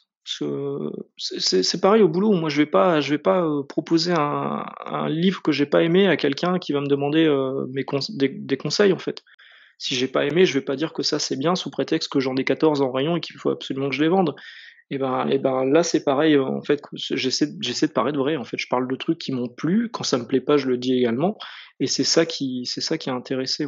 C'est 1.17 1.81
pareil 1.81 2.01
au 2.01 2.09
boulot. 2.09 2.33
Moi, 2.33 2.49
je 2.49 2.57
vais 2.57 2.65
pas, 2.65 3.01
je 3.01 3.11
vais 3.11 3.17
pas 3.17 3.45
proposer 3.69 4.13
un, 4.15 4.65
livre 5.09 5.41
que 5.41 5.51
j'ai 5.51 5.65
pas 5.65 5.83
aimé 5.83 6.07
à 6.07 6.17
quelqu'un 6.17 6.59
qui 6.59 6.73
va 6.73 6.81
me 6.81 6.87
demander 6.87 7.27
mes 7.73 7.85
des, 8.09 8.57
conseils 8.57 8.93
en 8.93 8.99
fait. 8.99 9.23
Si 9.81 9.95
j'ai 9.95 10.07
pas 10.07 10.25
aimé, 10.25 10.45
je 10.45 10.53
vais 10.53 10.63
pas 10.63 10.75
dire 10.75 10.93
que 10.93 11.01
ça 11.01 11.17
c'est 11.17 11.35
bien 11.35 11.55
sous 11.55 11.71
prétexte 11.71 12.07
que 12.07 12.19
j'en 12.19 12.35
ai 12.35 12.43
14 12.43 12.83
en 12.83 12.91
rayon 12.91 13.17
et 13.17 13.19
qu'il 13.19 13.35
faut 13.37 13.49
absolument 13.49 13.89
que 13.89 13.95
je 13.95 14.03
les 14.03 14.09
vende. 14.09 14.35
Et 14.91 14.99
ben, 14.99 15.27
et 15.27 15.39
ben 15.39 15.65
là 15.65 15.81
c'est 15.81 16.03
pareil 16.03 16.37
en 16.37 16.61
fait 16.61 16.83
j'essaie 16.93 17.47
de 17.47 17.91
paraître 17.91 18.19
vrai 18.19 18.35
en 18.35 18.43
fait. 18.43 18.57
Je 18.59 18.67
parle 18.69 18.87
de 18.87 18.95
trucs 18.95 19.17
qui 19.17 19.31
m'ont 19.31 19.47
plu. 19.47 19.89
Quand 19.91 20.03
ça 20.03 20.19
me 20.19 20.27
plaît 20.27 20.39
pas 20.39 20.57
je 20.57 20.67
le 20.67 20.77
dis 20.77 20.95
également. 20.95 21.35
Et 21.79 21.87
c'est 21.87 22.03
ça 22.03 22.27
qui 22.27 22.67
c'est 22.67 22.79
ça 22.79 22.99
qui 22.99 23.09
a 23.09 23.15
intéressé 23.15 23.65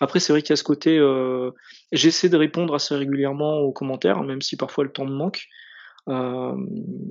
après 0.00 0.18
c'est 0.18 0.32
vrai 0.32 0.42
qu'il 0.42 0.50
y 0.50 0.54
a 0.54 0.56
ce 0.56 0.64
côté 0.64 0.98
euh, 0.98 1.52
j'essaie 1.92 2.28
de 2.28 2.36
répondre 2.36 2.74
assez 2.74 2.96
régulièrement 2.96 3.60
aux 3.60 3.72
commentaires 3.72 4.20
même 4.24 4.42
si 4.42 4.56
parfois 4.56 4.82
le 4.82 4.90
temps 4.90 5.06
me 5.06 5.14
manque. 5.14 5.46
Euh, 6.08 6.56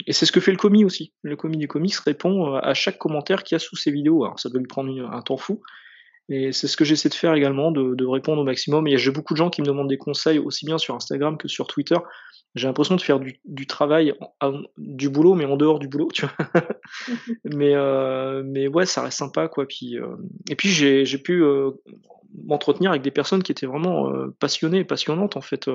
et 0.08 0.12
c'est 0.12 0.26
ce 0.26 0.34
que 0.34 0.42
fait 0.42 0.52
le 0.52 0.58
commis 0.58 0.84
aussi. 0.84 1.14
Le 1.22 1.38
commis 1.38 1.56
du 1.56 1.70
comics 1.70 1.96
répond 1.96 2.54
euh, 2.54 2.60
à 2.62 2.74
chaque 2.74 2.98
commentaire 2.98 3.44
qu'il 3.44 3.56
y 3.56 3.58
a 3.58 3.60
sous 3.60 3.78
ses 3.78 3.92
vidéos. 3.92 4.26
Alors 4.26 4.42
ça 4.42 4.50
doit 4.50 4.60
lui 4.60 4.68
prendre 4.68 4.92
un 5.10 5.22
temps 5.22 5.38
fou 5.38 5.62
et 6.32 6.52
c'est 6.52 6.68
ce 6.68 6.78
que 6.78 6.86
j'essaie 6.86 7.10
de 7.10 7.14
faire 7.14 7.34
également, 7.34 7.72
de, 7.72 7.94
de, 7.96 8.06
répondre 8.06 8.42
au 8.42 8.46
maximum. 8.46 8.88
Et 8.88 8.98
j'ai 8.98 9.12
beaucoup 9.12 9.34
de 9.34 9.38
gens 9.38 9.50
qui 9.50 9.62
me 9.62 9.66
demandent 9.66 9.90
des 9.90 9.98
conseils, 9.98 10.40
aussi 10.40 10.66
bien 10.66 10.78
sur 10.78 10.96
Instagram 10.96 11.38
que 11.38 11.48
sur 11.48 11.68
Twitter. 11.68 11.98
J'ai 12.56 12.68
l'impression 12.68 12.96
de 12.96 13.02
faire 13.02 13.20
du, 13.20 13.40
du 13.46 13.66
travail, 13.66 14.14
du 14.78 15.10
boulot, 15.10 15.36
mais 15.36 15.46
en 15.46 15.58
dehors 15.58 15.80
du 15.80 15.88
boulot, 15.88 16.10
tu 16.14 16.26
vois. 16.26 16.36
mais, 17.46 17.74
euh, 17.76 18.44
mais 18.46 18.68
ouais, 18.68 18.86
ça 18.86 19.04
reste 19.04 19.18
sympa, 19.18 19.48
quoi. 19.48 19.66
Puis, 19.66 19.98
euh, 19.98 20.16
et 20.50 20.56
puis 20.56 20.70
j'ai 20.70 21.18
pu 21.18 21.44
euh, 21.44 21.72
m'entretenir 22.46 22.92
avec 22.92 23.02
des 23.02 23.12
personnes 23.12 23.44
qui 23.44 23.52
étaient 23.52 23.68
vraiment 23.68 24.12
passionnées, 24.40 24.84
passionnantes, 24.84 25.38
en 25.38 25.42
fait. 25.42 25.70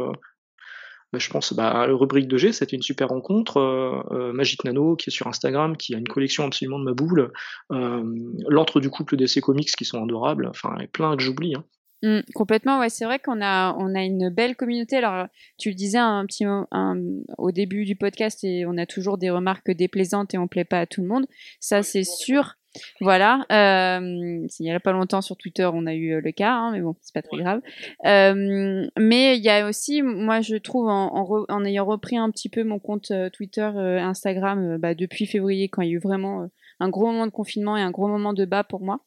Bah, 1.16 1.20
je 1.20 1.30
pense 1.30 1.54
bah, 1.54 1.87
rubrique 1.88 2.28
de 2.28 2.37
G, 2.37 2.52
c'était 2.52 2.76
une 2.76 2.82
super 2.82 3.08
rencontre. 3.08 3.56
Euh, 3.56 4.02
euh, 4.11 4.32
Magic 4.35 4.64
Nano, 4.64 4.96
qui 4.96 5.08
est 5.08 5.12
sur 5.12 5.26
Instagram, 5.26 5.75
qui 5.78 5.94
a 5.94 5.99
une 5.99 6.06
collection 6.06 6.44
absolument 6.44 6.78
de 6.78 6.85
ma 6.85 6.92
boule. 6.92 7.32
Euh, 7.73 8.04
L'entre 8.49 8.80
du 8.80 8.90
couple 8.90 9.16
DC 9.16 9.40
Comics, 9.40 9.70
qui 9.75 9.87
sont 9.87 10.02
adorables. 10.02 10.46
Enfin, 10.46 10.75
il 10.76 10.82
y 10.82 10.85
a 10.85 10.88
plein 10.88 11.16
que 11.16 11.23
j'oublie. 11.23 11.54
Hein. 11.54 11.64
Mmh, 12.02 12.20
complètement, 12.35 12.80
ouais, 12.80 12.90
c'est 12.90 13.06
vrai 13.06 13.18
qu'on 13.18 13.40
a, 13.40 13.75
on 13.78 13.94
a 13.94 14.02
une 14.02 14.28
belle 14.28 14.56
communauté. 14.56 14.96
Alors, 14.96 15.26
tu 15.56 15.70
le 15.70 15.75
disais 15.75 15.96
un 15.96 16.26
petit 16.26 16.44
un, 16.44 16.96
au 17.38 17.50
début 17.50 17.87
du 17.87 17.96
podcast, 17.96 18.44
et 18.44 18.66
on 18.66 18.76
a 18.76 18.85
toujours 18.85 19.16
des 19.16 19.30
remarques 19.30 19.70
déplaisantes 19.70 20.35
et 20.35 20.38
on 20.38 20.49
plaît 20.49 20.66
pas 20.66 20.80
à 20.80 20.87
tout 20.87 21.00
le 21.00 21.08
monde. 21.08 21.25
Ça, 21.61 21.82
c'est 21.82 22.04
sûr. 22.04 22.56
Voilà. 23.00 23.47
Euh, 23.52 24.47
il 24.59 24.62
n'y 24.62 24.71
a 24.71 24.80
pas 24.80 24.92
longtemps 24.92 25.21
sur 25.21 25.37
Twitter, 25.37 25.68
on 25.73 25.87
a 25.87 25.95
eu 25.95 26.14
euh, 26.14 26.21
le 26.21 26.33
cas, 26.33 26.52
hein, 26.52 26.73
mais 26.73 26.80
bon, 26.80 26.97
c'est 27.00 27.14
pas 27.14 27.23
très 27.23 27.38
grave. 27.38 27.61
Euh, 28.04 28.87
mais 28.99 29.37
il 29.37 29.45
y 29.45 29.49
a 29.49 29.66
aussi, 29.68 30.02
moi, 30.02 30.40
je 30.40 30.56
trouve, 30.56 30.88
en, 30.88 31.45
en, 31.49 31.64
ayant 31.64 31.85
repris 31.85 32.16
un 32.16 32.30
petit 32.30 32.49
peu 32.49 32.64
mon 32.64 32.78
compte 32.78 33.11
euh, 33.11 33.30
Twitter, 33.30 33.62
Instagram, 33.62 34.78
bah, 34.78 34.95
depuis 34.95 35.26
février, 35.26 35.68
quand 35.68 35.83
il 35.83 35.88
y 35.88 35.92
a 35.92 35.95
eu 35.95 36.00
vraiment 36.00 36.49
un 36.80 36.88
gros 36.88 37.06
moment 37.06 37.26
de 37.26 37.33
confinement 37.33 37.76
et 37.76 37.83
un 37.83 37.90
gros 37.90 38.09
moment 38.09 38.33
de 38.33 38.45
bas 38.45 38.64
pour 38.64 38.80
moi, 38.80 39.00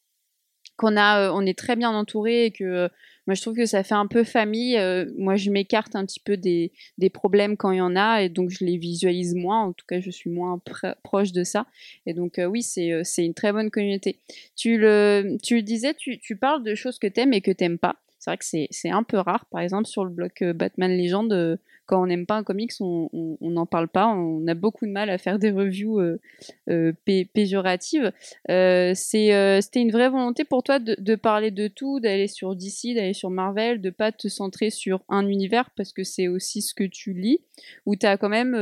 qu'on 0.78 0.98
a, 0.98 1.32
on 1.32 1.46
est 1.46 1.58
très 1.58 1.76
bien 1.76 1.92
entouré 1.92 2.46
et 2.46 2.52
que 2.52 2.90
moi, 3.30 3.36
je 3.36 3.42
trouve 3.44 3.54
que 3.54 3.68
ça 3.68 3.84
fait 3.84 3.94
un 3.94 4.08
peu 4.08 4.24
famille. 4.24 4.76
moi, 5.16 5.36
je 5.36 5.52
m'écarte 5.52 5.96
un 5.96 6.04
petit 6.04 6.20
peu 6.20 6.36
des, 6.36 6.72
des, 6.98 7.12
problèmes 7.12 7.58
quand 7.58 7.70
il 7.70 7.78
y 7.78 7.82
en 7.82 7.96
a, 7.96 8.24
et 8.24 8.30
donc 8.30 8.50
je 8.50 8.66
les 8.66 8.78
visualise 8.78 9.36
moins. 9.36 9.66
En 9.66 9.72
tout 9.72 9.86
cas, 9.86 10.00
je 10.00 10.10
suis 10.10 10.32
moins 10.32 10.60
proche 11.04 11.32
de 11.32 11.44
ça. 11.44 11.68
Et 12.08 12.16
donc, 12.16 12.42
oui, 12.44 12.64
c'est 12.64 13.04
une 13.20 13.36
très 13.36 13.52
bonne 13.52 13.70
communauté. 13.70 14.18
Tu 14.56 14.80
le, 14.80 15.38
tu 15.44 15.58
le 15.58 15.62
disais, 15.62 15.94
tu, 15.94 16.18
tu 16.18 16.38
parles 16.38 16.64
de 16.64 16.74
choses 16.74 16.98
que 16.98 17.06
tu 17.06 17.20
aimes 17.20 17.34
et 17.34 17.42
que 17.42 17.52
tu 17.52 17.64
n'aimes 17.64 17.78
pas. 17.78 17.98
C'est 18.18 18.32
vrai 18.32 18.38
que 18.40 18.46
c'est 18.46 18.90
un 18.90 19.04
peu 19.04 19.18
rare. 19.18 19.46
Par 19.52 19.62
exemple, 19.62 19.86
sur 19.88 20.06
le 20.06 20.10
bloc 20.10 20.44
Batman 20.44 20.98
Legend, 20.98 21.60
quand 21.90 22.04
on 22.04 22.06
n'aime 22.06 22.28
pas 22.28 22.36
un 22.36 22.44
comics, 22.44 22.72
on 22.80 23.38
n'en 23.42 23.66
parle 23.66 23.88
pas. 23.88 24.06
On 24.06 24.46
a 24.48 24.54
beaucoup 24.54 24.86
de 24.86 24.92
mal 24.92 25.10
à 25.10 25.18
faire 25.18 25.40
des 25.40 25.50
reviews 25.50 26.00
euh, 26.00 26.22
euh, 26.70 26.94
péjoratives. 27.34 28.14
Euh, 28.52 28.94
c'était 28.94 29.82
une 29.82 29.92
vraie 29.92 30.10
volonté 30.10 30.44
pour 30.46 30.62
toi 30.62 30.78
de, 30.78 31.16
parler 31.16 31.50
de 31.50 31.68
tout, 31.68 32.00
d'aller 32.00 32.28
sur 32.28 32.56
DC, 32.56 32.94
d'aller 32.94 33.14
sur 33.14 33.32
Marvel, 33.32 33.82
de 33.82 33.90
pas 33.90 34.12
te 34.12 34.28
centrer 34.28 34.70
sur 34.70 35.02
un 35.10 35.28
univers 35.28 35.72
parce 35.76 35.92
que 35.92 36.04
c'est 36.04 36.28
aussi 36.28 36.62
ce 36.62 36.76
que 36.76 36.84
tu 36.84 37.14
lis, 37.14 37.40
ou 37.88 37.96
tu 37.96 38.06
as 38.06 38.18
quand 38.18 38.30
même 38.30 38.54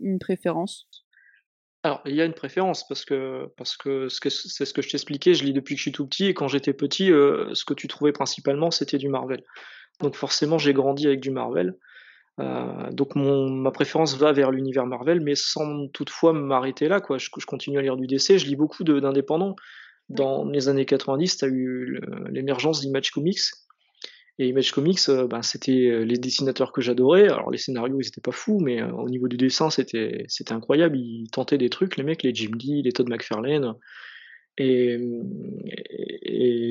une 0.00 0.18
préférence? 0.18 0.88
Alors, 1.84 2.02
il 2.04 2.16
y 2.16 2.20
a 2.20 2.24
une 2.24 2.34
préférence 2.34 2.86
parce 2.88 3.04
que 3.04 3.46
parce 3.56 3.76
que 3.76 4.08
c'est 4.08 4.64
ce 4.64 4.74
que 4.74 4.82
je 4.82 4.90
t'expliquais, 4.90 5.34
je 5.34 5.44
lis 5.44 5.52
depuis 5.52 5.76
que 5.76 5.78
je 5.78 5.82
suis 5.82 5.92
tout 5.92 6.06
petit 6.06 6.26
et 6.26 6.34
quand 6.34 6.48
j'étais 6.48 6.72
petit, 6.72 7.06
ce 7.06 7.64
que 7.64 7.74
tu 7.74 7.86
trouvais 7.86 8.12
principalement, 8.12 8.72
c'était 8.72 8.98
du 8.98 9.08
Marvel. 9.08 9.44
Donc 10.00 10.16
forcément, 10.16 10.58
j'ai 10.58 10.72
grandi 10.72 11.06
avec 11.06 11.20
du 11.20 11.30
Marvel. 11.30 11.76
Euh, 12.40 12.90
donc 12.92 13.14
ma 13.14 13.70
préférence 13.70 14.16
va 14.16 14.32
vers 14.32 14.50
l'univers 14.50 14.86
Marvel, 14.86 15.20
mais 15.20 15.34
sans 15.34 15.88
toutefois 15.88 16.32
m'arrêter 16.32 16.88
là. 16.88 17.00
Je, 17.16 17.46
continue 17.46 17.78
à 17.78 17.82
lire 17.82 17.96
du 17.96 18.06
DC, 18.06 18.38
je 18.38 18.46
lis 18.46 18.56
beaucoup 18.56 18.84
d'indépendants. 18.84 19.56
Dans 20.08 20.44
les 20.44 20.68
années 20.68 20.86
90, 20.86 21.36
tu 21.36 21.44
as 21.44 21.48
eu 21.48 22.00
l'émergence 22.30 22.80
d'Image 22.80 23.10
Comics. 23.10 23.40
Et 24.38 24.48
Image 24.48 24.72
Comics, 24.72 24.98
euh, 25.08 25.26
ben, 25.26 25.42
c'était 25.42 25.88
euh, 25.88 26.04
les 26.04 26.16
dessinateurs 26.16 26.72
que 26.72 26.80
j'adorais. 26.80 27.28
Alors 27.28 27.50
les 27.50 27.58
scénarios, 27.58 28.00
ils 28.00 28.08
étaient 28.08 28.22
pas 28.22 28.32
fous, 28.32 28.60
mais 28.60 28.82
au 28.82 29.08
niveau 29.08 29.28
du 29.28 29.36
dessin, 29.36 29.68
c'était 29.70 30.26
incroyable. 30.50 30.96
Ils 30.96 31.28
tentaient 31.30 31.58
des 31.58 31.68
trucs, 31.68 31.96
les 31.96 32.02
mecs, 32.02 32.22
les 32.22 32.34
Jim 32.34 32.52
Lee, 32.58 32.82
les 32.82 32.92
Todd 32.92 33.08
McFarlane. 33.08 33.74
Et, 34.58 34.98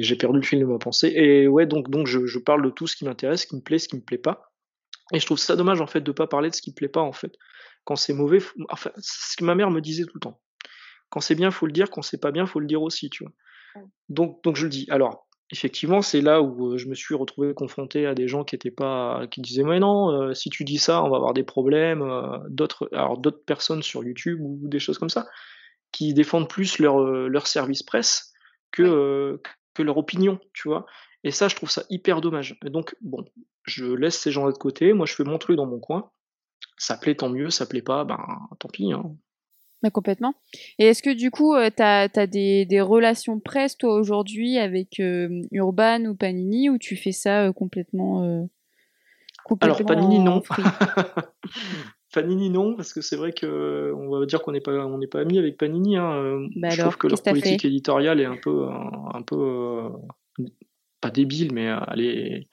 j'ai 0.02 0.16
perdu 0.16 0.40
le 0.40 0.46
fil 0.46 0.60
de 0.60 0.66
ma 0.66 0.80
pensée. 0.80 1.14
Et 1.16 1.48
ouais, 1.48 1.68
donc, 1.68 1.90
donc 1.90 2.08
je, 2.08 2.26
je 2.26 2.40
parle 2.40 2.64
de 2.64 2.72
tout 2.72 2.88
ce 2.88 2.96
qui 2.96 3.06
m'intéresse, 3.06 3.42
ce 3.42 3.48
qui 3.48 3.56
me 3.56 3.62
plaît, 3.62 3.80
ce 3.80 3.88
qui 3.88 3.96
me 3.96 4.02
plaît 4.02 4.18
pas. 4.18 4.51
Et 5.14 5.20
je 5.20 5.26
trouve 5.26 5.38
ça 5.38 5.56
dommage 5.56 5.82
en 5.82 5.88
fait 5.88 6.02
de 6.02 6.12
pas 6.12 6.28
parler 6.28 6.50
de 6.50 6.56
ce 6.56 6.62
qui 6.62 6.74
plaît 6.74 6.88
pas 6.88 7.02
en 7.02 7.14
fait. 7.14 7.34
Quand 7.84 7.96
c'est 7.96 8.14
mauvais, 8.14 8.40
enfin, 8.70 8.92
ce 8.98 9.36
que 9.36 9.44
ma 9.44 9.56
mère 9.56 9.72
me 9.72 9.82
disait 9.82 10.06
tout 10.06 10.16
le 10.16 10.22
temps. 10.22 10.40
Quand 11.10 11.20
c'est 11.20 11.36
bien, 11.36 11.52
faut 11.52 11.66
le 11.66 11.74
dire. 11.74 11.90
Quand 11.90 12.02
c'est 12.02 12.20
pas 12.20 12.32
bien, 12.32 12.46
faut 12.46 12.60
le 12.60 12.68
dire 12.68 12.82
aussi, 12.82 13.10
tu 13.10 13.24
vois. 13.24 13.34
Donc, 14.10 14.44
donc 14.44 14.56
je 14.56 14.64
le 14.64 14.70
dis. 14.70 14.88
Alors, 14.90 15.28
effectivement, 15.52 16.02
c'est 16.02 16.22
là 16.22 16.42
où 16.42 16.74
euh, 16.74 16.78
je 16.78 16.88
me 16.88 16.96
suis 16.96 17.16
retrouvé 17.16 17.54
confronté 17.54 18.06
à 18.06 18.16
des 18.16 18.28
gens 18.28 18.44
qui 18.44 18.56
étaient 18.56 18.72
pas, 18.72 19.28
qui 19.30 19.42
disaient 19.42 19.64
mais 19.64 19.80
non, 19.80 20.12
euh, 20.12 20.34
si 20.34 20.50
tu 20.50 20.64
dis 20.64 20.78
ça, 20.78 21.04
on 21.04 21.10
va 21.10 21.18
avoir 21.18 21.34
des 21.34 21.44
problèmes. 21.44 22.02
Euh, 22.02 22.38
d'autres, 22.50 22.90
alors 22.94 23.18
d'autres 23.18 23.44
personnes 23.46 23.84
sur 23.84 24.04
YouTube 24.04 24.40
ou 24.42 24.60
des 24.64 24.80
choses 24.80 24.98
comme 24.98 25.10
ça, 25.10 25.28
qui 25.92 26.14
défendent 26.14 26.50
plus 26.50 26.80
leur 26.80 27.00
leur 27.00 27.48
service 27.48 27.84
presse 27.84 28.34
que 28.72 29.42
que 29.74 29.84
leur 29.84 29.98
opinion, 29.98 30.40
tu 30.54 30.70
vois. 30.70 30.86
Et 31.24 31.32
ça, 31.32 31.48
je 31.48 31.56
trouve 31.56 31.70
ça 31.70 31.84
hyper 31.90 32.22
dommage. 32.22 32.58
Et 32.66 32.70
donc, 32.70 32.96
bon, 33.02 33.26
je 33.64 33.86
laisse 33.86 34.18
ces 34.18 34.32
gens-là 34.32 34.52
de 34.52 34.58
côté, 34.58 34.94
moi 34.94 35.06
je 35.06 35.14
fais 35.14 35.24
mon 35.24 35.38
truc 35.38 35.56
dans 35.58 35.68
mon 35.68 35.80
coin. 35.80 36.10
Ça 36.78 36.98
plaît, 36.98 37.16
tant 37.16 37.30
mieux, 37.30 37.50
ça 37.50 37.66
plaît 37.66 37.82
pas, 37.82 38.04
ben 38.06 38.20
tant 38.60 38.70
pis. 38.70 38.92
Hein. 38.92 39.16
Mais 39.84 39.92
complètement. 39.92 40.36
Et 40.78 40.86
est-ce 40.86 41.02
que 41.02 41.14
du 41.14 41.32
coup, 41.32 41.56
euh, 41.56 41.70
tu 41.76 41.82
as, 41.82 42.28
des, 42.28 42.66
des, 42.66 42.82
relations 42.82 43.40
presse, 43.40 43.78
toi, 43.78 43.96
aujourd'hui, 43.96 44.58
avec 44.58 45.00
euh, 45.00 45.42
Urban 45.52 46.06
ou 46.06 46.16
Panini, 46.16 46.70
ou 46.70 46.78
tu 46.78 46.96
fais 46.96 47.12
ça 47.12 47.48
euh, 47.48 47.52
complètement, 47.52 48.48
complètement, 49.44 49.76
Alors, 49.76 49.88
Panini, 49.88 50.20
non. 50.20 50.44
Panini, 52.14 52.50
non, 52.50 52.76
parce 52.76 52.94
que 52.94 53.02
c'est 53.02 53.16
vrai 53.16 53.32
que 53.32 53.94
on 53.96 54.10
va 54.10 54.26
dire 54.26 54.42
qu'on 54.42 54.52
n'est 54.52 54.62
pas, 54.62 54.86
on 54.86 54.98
n'est 54.98 55.08
pas 55.08 55.22
amis 55.22 55.40
avec 55.40 55.58
Panini. 55.58 55.98
Hein. 55.98 56.46
Bah 56.58 56.70
je 56.70 56.82
trouve 56.82 56.98
que 56.98 57.08
leur 57.08 57.24
politique 57.24 57.66
éditoriale 57.66 58.20
est 58.20 58.26
un 58.26 58.38
peu, 58.38 58.68
un 58.70 59.22
peu 59.22 59.90
pas 61.02 61.10
débile, 61.10 61.54
mais 61.54 61.70
elle 61.92 62.02
est, 62.02 62.48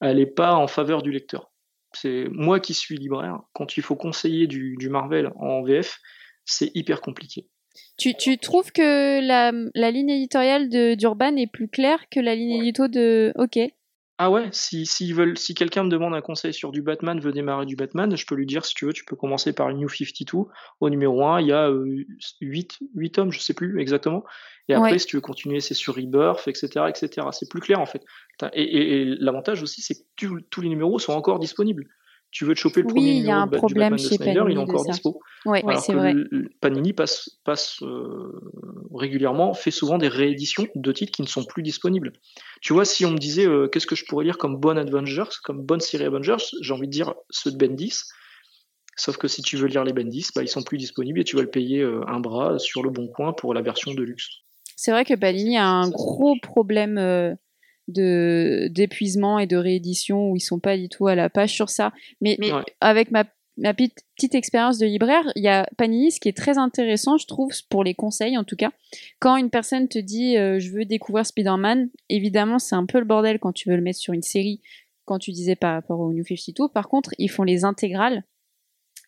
elle 0.00 0.16
n'est 0.16 0.26
pas 0.26 0.54
en 0.54 0.66
faveur 0.66 1.02
du 1.02 1.12
lecteur. 1.12 1.52
C'est 1.92 2.26
moi 2.30 2.60
qui 2.60 2.74
suis 2.74 2.96
libraire, 2.96 3.40
quand 3.52 3.76
il 3.76 3.82
faut 3.82 3.96
conseiller 3.96 4.46
du, 4.46 4.76
Marvel 4.90 5.30
en 5.36 5.62
VF, 5.62 5.98
c'est 6.44 6.70
hyper 6.74 7.00
compliqué. 7.00 7.48
Tu, 7.98 8.38
trouves 8.38 8.72
que 8.72 9.20
la, 9.20 9.90
ligne 9.90 10.10
éditoriale 10.10 10.68
d'Urban 10.96 11.36
est 11.36 11.50
plus 11.50 11.68
claire 11.68 12.08
que 12.10 12.20
la 12.20 12.34
ligne 12.34 12.62
édito 12.62 12.88
de 12.88 13.32
OK? 13.36 13.58
Ah 14.22 14.30
ouais, 14.30 14.50
si, 14.52 14.84
si, 14.84 15.14
veulent, 15.14 15.38
si 15.38 15.54
quelqu'un 15.54 15.84
me 15.84 15.88
demande 15.88 16.14
un 16.14 16.20
conseil 16.20 16.52
sur 16.52 16.72
du 16.72 16.82
Batman, 16.82 17.18
veut 17.20 17.32
démarrer 17.32 17.64
du 17.64 17.74
Batman, 17.74 18.14
je 18.14 18.26
peux 18.26 18.34
lui 18.34 18.44
dire 18.44 18.66
si 18.66 18.74
tu 18.74 18.84
veux, 18.84 18.92
tu 18.92 19.06
peux 19.06 19.16
commencer 19.16 19.54
par 19.54 19.72
New 19.72 19.88
52. 19.88 20.50
Au 20.80 20.90
numéro 20.90 21.24
1, 21.24 21.40
il 21.40 21.46
y 21.46 21.52
a 21.52 21.70
8, 22.42 22.78
euh, 22.82 22.86
8 22.94 23.10
tomes, 23.12 23.32
je 23.32 23.38
sais 23.38 23.54
plus 23.54 23.80
exactement. 23.80 24.22
Et 24.70 24.74
après, 24.74 24.98
si 24.98 25.06
tu 25.06 25.16
veux 25.16 25.22
continuer, 25.22 25.60
c'est 25.60 25.74
sur 25.74 25.96
Rebirth, 25.96 26.46
etc. 26.48 26.86
etc. 26.88 27.26
C'est 27.32 27.48
plus 27.48 27.60
clair 27.60 27.80
en 27.80 27.86
fait. 27.86 28.02
Et, 28.54 29.04
l'avantage 29.18 29.62
aussi, 29.62 29.82
c'est 29.82 29.96
que 30.16 30.40
tous 30.50 30.60
les 30.60 30.68
numéros 30.68 30.98
sont 30.98 31.12
encore 31.12 31.38
disponibles 31.38 31.86
tu 32.30 32.44
veux 32.44 32.54
te 32.54 32.60
choper 32.60 32.82
le 32.82 32.86
premier 32.86 33.14
numéro 33.14 33.26
y 33.26 33.30
a 33.30 33.38
un 33.38 33.48
problème 33.48 33.98
chez 33.98 34.16
Snyder, 34.16 34.44
il 34.48 34.56
est 34.56 34.58
encore 34.58 34.84
dispo. 34.84 35.20
Ouais, 35.44 35.62
c'est 35.80 35.94
vrai. 35.94 36.14
Panini 36.60 36.92
passe, 36.92 37.40
passe 37.44 37.82
euh, 37.82 38.40
régulièrement, 38.94 39.52
fait 39.52 39.70
souvent 39.70 39.98
des 39.98 40.08
rééditions 40.08 40.66
de 40.74 40.92
titres 40.92 41.12
qui 41.12 41.22
ne 41.22 41.26
sont 41.26 41.44
plus 41.44 41.62
disponibles. 41.62 42.12
Tu 42.60 42.72
vois, 42.72 42.84
si 42.84 43.04
on 43.04 43.10
me 43.10 43.18
disait 43.18 43.46
euh, 43.46 43.68
qu'est-ce 43.68 43.86
que 43.86 43.96
je 43.96 44.04
pourrais 44.04 44.24
lire 44.24 44.38
comme 44.38 44.56
bonne 44.56 44.78
Avengers, 44.78 45.30
comme 45.42 45.62
bonne 45.62 45.80
série 45.80 46.04
Avengers, 46.04 46.44
j'ai 46.60 46.72
envie 46.72 46.86
de 46.86 46.92
dire 46.92 47.14
ceux 47.30 47.50
de 47.50 47.56
Bendis. 47.56 48.02
Sauf 48.96 49.16
que 49.16 49.28
si 49.28 49.42
tu 49.42 49.56
veux 49.56 49.66
lire 49.66 49.82
les 49.82 49.92
Bendis, 49.92 50.28
bah, 50.34 50.42
ils 50.42 50.48
sont 50.48 50.62
plus 50.62 50.78
disponibles 50.78 51.20
et 51.20 51.24
tu 51.24 51.36
vas 51.36 51.42
le 51.42 51.50
payer 51.50 51.80
euh, 51.80 52.04
un 52.06 52.20
bras 52.20 52.58
sur 52.58 52.82
le 52.82 52.90
bon 52.90 53.08
coin 53.08 53.32
pour 53.32 53.54
la 53.54 53.62
version 53.62 53.92
de 53.92 54.02
luxe. 54.02 54.28
C'est 54.80 54.92
vrai 54.92 55.04
que 55.04 55.12
Panini 55.12 55.58
a 55.58 55.66
un 55.66 55.90
gros 55.90 56.36
problème 56.40 57.36
de 57.88 58.68
d'épuisement 58.70 59.38
et 59.38 59.46
de 59.46 59.58
réédition 59.58 60.30
où 60.30 60.36
ils 60.36 60.40
sont 60.40 60.58
pas 60.58 60.78
du 60.78 60.88
tout 60.88 61.06
à 61.06 61.14
la 61.14 61.28
page 61.28 61.52
sur 61.52 61.68
ça. 61.68 61.92
Mais, 62.22 62.38
avec 62.80 63.10
ma, 63.10 63.24
ma 63.58 63.74
petite, 63.74 64.34
expérience 64.34 64.78
de 64.78 64.86
libraire, 64.86 65.30
il 65.36 65.42
y 65.42 65.48
a 65.48 65.68
Panini, 65.76 66.10
ce 66.10 66.18
qui 66.18 66.30
est 66.30 66.36
très 66.36 66.56
intéressant, 66.56 67.18
je 67.18 67.26
trouve, 67.26 67.52
pour 67.68 67.84
les 67.84 67.92
conseils 67.92 68.38
en 68.38 68.44
tout 68.44 68.56
cas. 68.56 68.70
Quand 69.18 69.36
une 69.36 69.50
personne 69.50 69.86
te 69.86 69.98
dit 69.98 70.38
euh, 70.38 70.58
je 70.58 70.70
veux 70.70 70.86
découvrir 70.86 71.26
Spider-Man, 71.26 71.90
évidemment 72.08 72.58
c'est 72.58 72.74
un 72.74 72.86
peu 72.86 73.00
le 73.00 73.04
bordel 73.04 73.38
quand 73.38 73.52
tu 73.52 73.68
veux 73.68 73.76
le 73.76 73.82
mettre 73.82 73.98
sur 73.98 74.14
une 74.14 74.22
série, 74.22 74.62
quand 75.04 75.18
tu 75.18 75.30
disais 75.30 75.56
par 75.56 75.74
rapport 75.74 76.00
au 76.00 76.10
New 76.14 76.24
52. 76.24 76.68
Par 76.68 76.88
contre, 76.88 77.10
ils 77.18 77.28
font 77.28 77.42
les 77.42 77.64
intégrales 77.64 78.24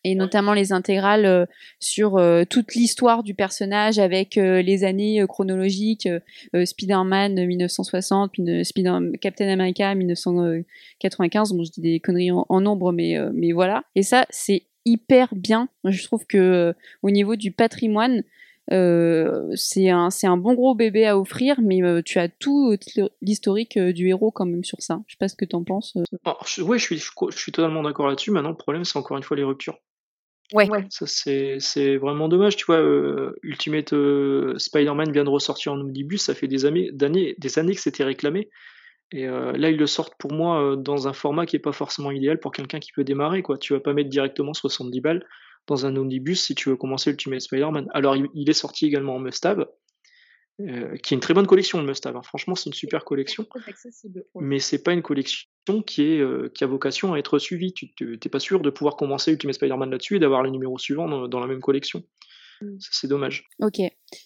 et 0.03 0.15
notamment 0.15 0.53
les 0.53 0.73
intégrales 0.73 1.25
euh, 1.25 1.45
sur 1.79 2.17
euh, 2.17 2.43
toute 2.49 2.75
l'histoire 2.75 3.23
du 3.23 3.33
personnage 3.33 3.99
avec 3.99 4.37
euh, 4.37 4.61
les 4.61 4.83
années 4.83 5.23
chronologiques, 5.27 6.09
Spider-Man 6.53 7.45
1960, 7.45 8.31
puis 8.31 8.65
Spider 8.65 8.97
Captain 9.21 9.47
America 9.47 9.93
1995. 9.95 11.53
Bon, 11.53 11.63
je 11.63 11.71
dis 11.71 11.81
des 11.81 11.99
conneries 11.99 12.31
en, 12.31 12.61
nombre, 12.61 12.91
mais 12.91 13.17
mais 13.33 13.51
voilà. 13.51 13.83
Et 13.95 14.03
ça, 14.03 14.25
c'est 14.29 14.63
hyper 14.85 15.33
bien. 15.35 15.69
Je 15.85 16.03
trouve 16.03 16.25
que 16.25 16.73
au 17.01 17.11
niveau 17.11 17.35
du 17.35 17.51
patrimoine, 17.51 18.23
c'est 18.69 19.89
un, 19.89 20.09
un 20.23 20.37
bon 20.37 20.53
gros 20.53 20.75
bébé 20.75 21.05
à 21.05 21.17
offrir, 21.17 21.59
mais 21.61 21.81
tu 22.03 22.19
as 22.19 22.27
tout 22.27 22.75
l'historique 23.21 23.79
du 23.79 24.09
héros 24.09 24.31
quand 24.31 24.45
même 24.45 24.63
sur 24.63 24.81
ça. 24.81 25.01
Je 25.07 25.13
sais 25.13 25.17
pas 25.19 25.27
ce 25.27 25.35
que 25.35 25.45
tu 25.45 25.55
en 25.55 25.63
penses. 25.63 25.97
je 26.45 26.77
suis, 26.77 26.97
je 26.97 27.37
suis 27.37 27.51
totalement 27.51 27.83
d'accord 27.83 28.07
là-dessus. 28.07 28.31
Maintenant, 28.31 28.49
le 28.49 28.57
problème, 28.57 28.83
c'est 28.83 28.97
encore 28.97 29.17
une 29.17 29.23
fois 29.23 29.37
les 29.37 29.43
ruptures. 29.43 29.79
Ouais. 30.53 30.67
Ça, 30.89 31.07
c'est 31.07 31.97
vraiment 31.97 32.29
dommage. 32.29 32.55
Tu 32.55 32.65
vois, 32.65 32.79
euh, 32.79 33.35
Ultimate 33.41 33.93
euh, 33.93 34.57
Spider-Man 34.57 35.11
vient 35.11 35.23
de 35.23 35.29
ressortir 35.29 35.73
en 35.73 35.79
omnibus. 35.79 36.23
Ça 36.23 36.35
fait 36.35 36.47
des 36.47 36.65
années, 36.65 36.91
des 36.93 37.59
années 37.59 37.75
que 37.75 37.81
c'était 37.81 38.03
réclamé. 38.03 38.49
Et 39.11 39.27
euh, 39.27 39.51
là, 39.53 39.69
ils 39.69 39.77
le 39.77 39.87
sortent 39.87 40.15
pour 40.17 40.31
moi 40.31 40.75
dans 40.77 41.07
un 41.07 41.13
format 41.13 41.45
qui 41.45 41.55
est 41.55 41.59
pas 41.59 41.71
forcément 41.71 42.11
idéal 42.11 42.39
pour 42.39 42.51
quelqu'un 42.51 42.79
qui 42.79 42.91
peut 42.91 43.03
démarrer. 43.03 43.41
Quoi. 43.41 43.57
Tu 43.57 43.73
vas 43.73 43.79
pas 43.79 43.93
mettre 43.93 44.09
directement 44.09 44.53
70 44.53 45.01
balles 45.01 45.25
dans 45.67 45.85
un 45.85 45.95
omnibus 45.95 46.41
si 46.41 46.55
tu 46.55 46.69
veux 46.69 46.75
commencer 46.75 47.09
Ultimate 47.09 47.41
Spider-Man. 47.41 47.89
Alors, 47.93 48.15
il, 48.15 48.49
est 48.49 48.53
sorti 48.53 48.85
également 48.85 49.15
en 49.15 49.19
must-have. 49.19 49.65
Euh, 50.61 50.95
qui 50.97 51.13
est 51.13 51.15
une 51.15 51.21
très 51.21 51.33
bonne 51.33 51.47
collection 51.47 51.81
de 51.81 51.87
Must 51.87 52.05
Have. 52.05 52.15
Hein. 52.15 52.21
Franchement, 52.21 52.53
c'est 52.53 52.67
une 52.67 52.73
super 52.73 53.05
collection. 53.05 53.47
Mais 54.35 54.59
c'est 54.59 54.83
pas 54.83 54.93
une 54.93 55.01
collection 55.01 55.49
qui, 55.85 56.03
est, 56.03 56.19
euh, 56.19 56.49
qui 56.53 56.63
a 56.63 56.67
vocation 56.67 57.13
à 57.13 57.17
être 57.17 57.39
suivie. 57.39 57.73
Tu 57.73 57.93
n'es 57.99 58.29
pas 58.29 58.39
sûr 58.39 58.61
de 58.61 58.69
pouvoir 58.69 58.95
commencer 58.95 59.31
Ultimate 59.31 59.55
Spider-Man 59.55 59.91
là-dessus 59.91 60.17
et 60.17 60.19
d'avoir 60.19 60.43
les 60.43 60.51
numéros 60.51 60.77
suivants 60.77 61.27
dans, 61.27 61.39
la 61.39 61.47
même 61.47 61.61
collection. 61.61 62.03
Mm. 62.61 62.75
C'est 62.79 63.07
dommage. 63.07 63.47
Ok. 63.59 63.79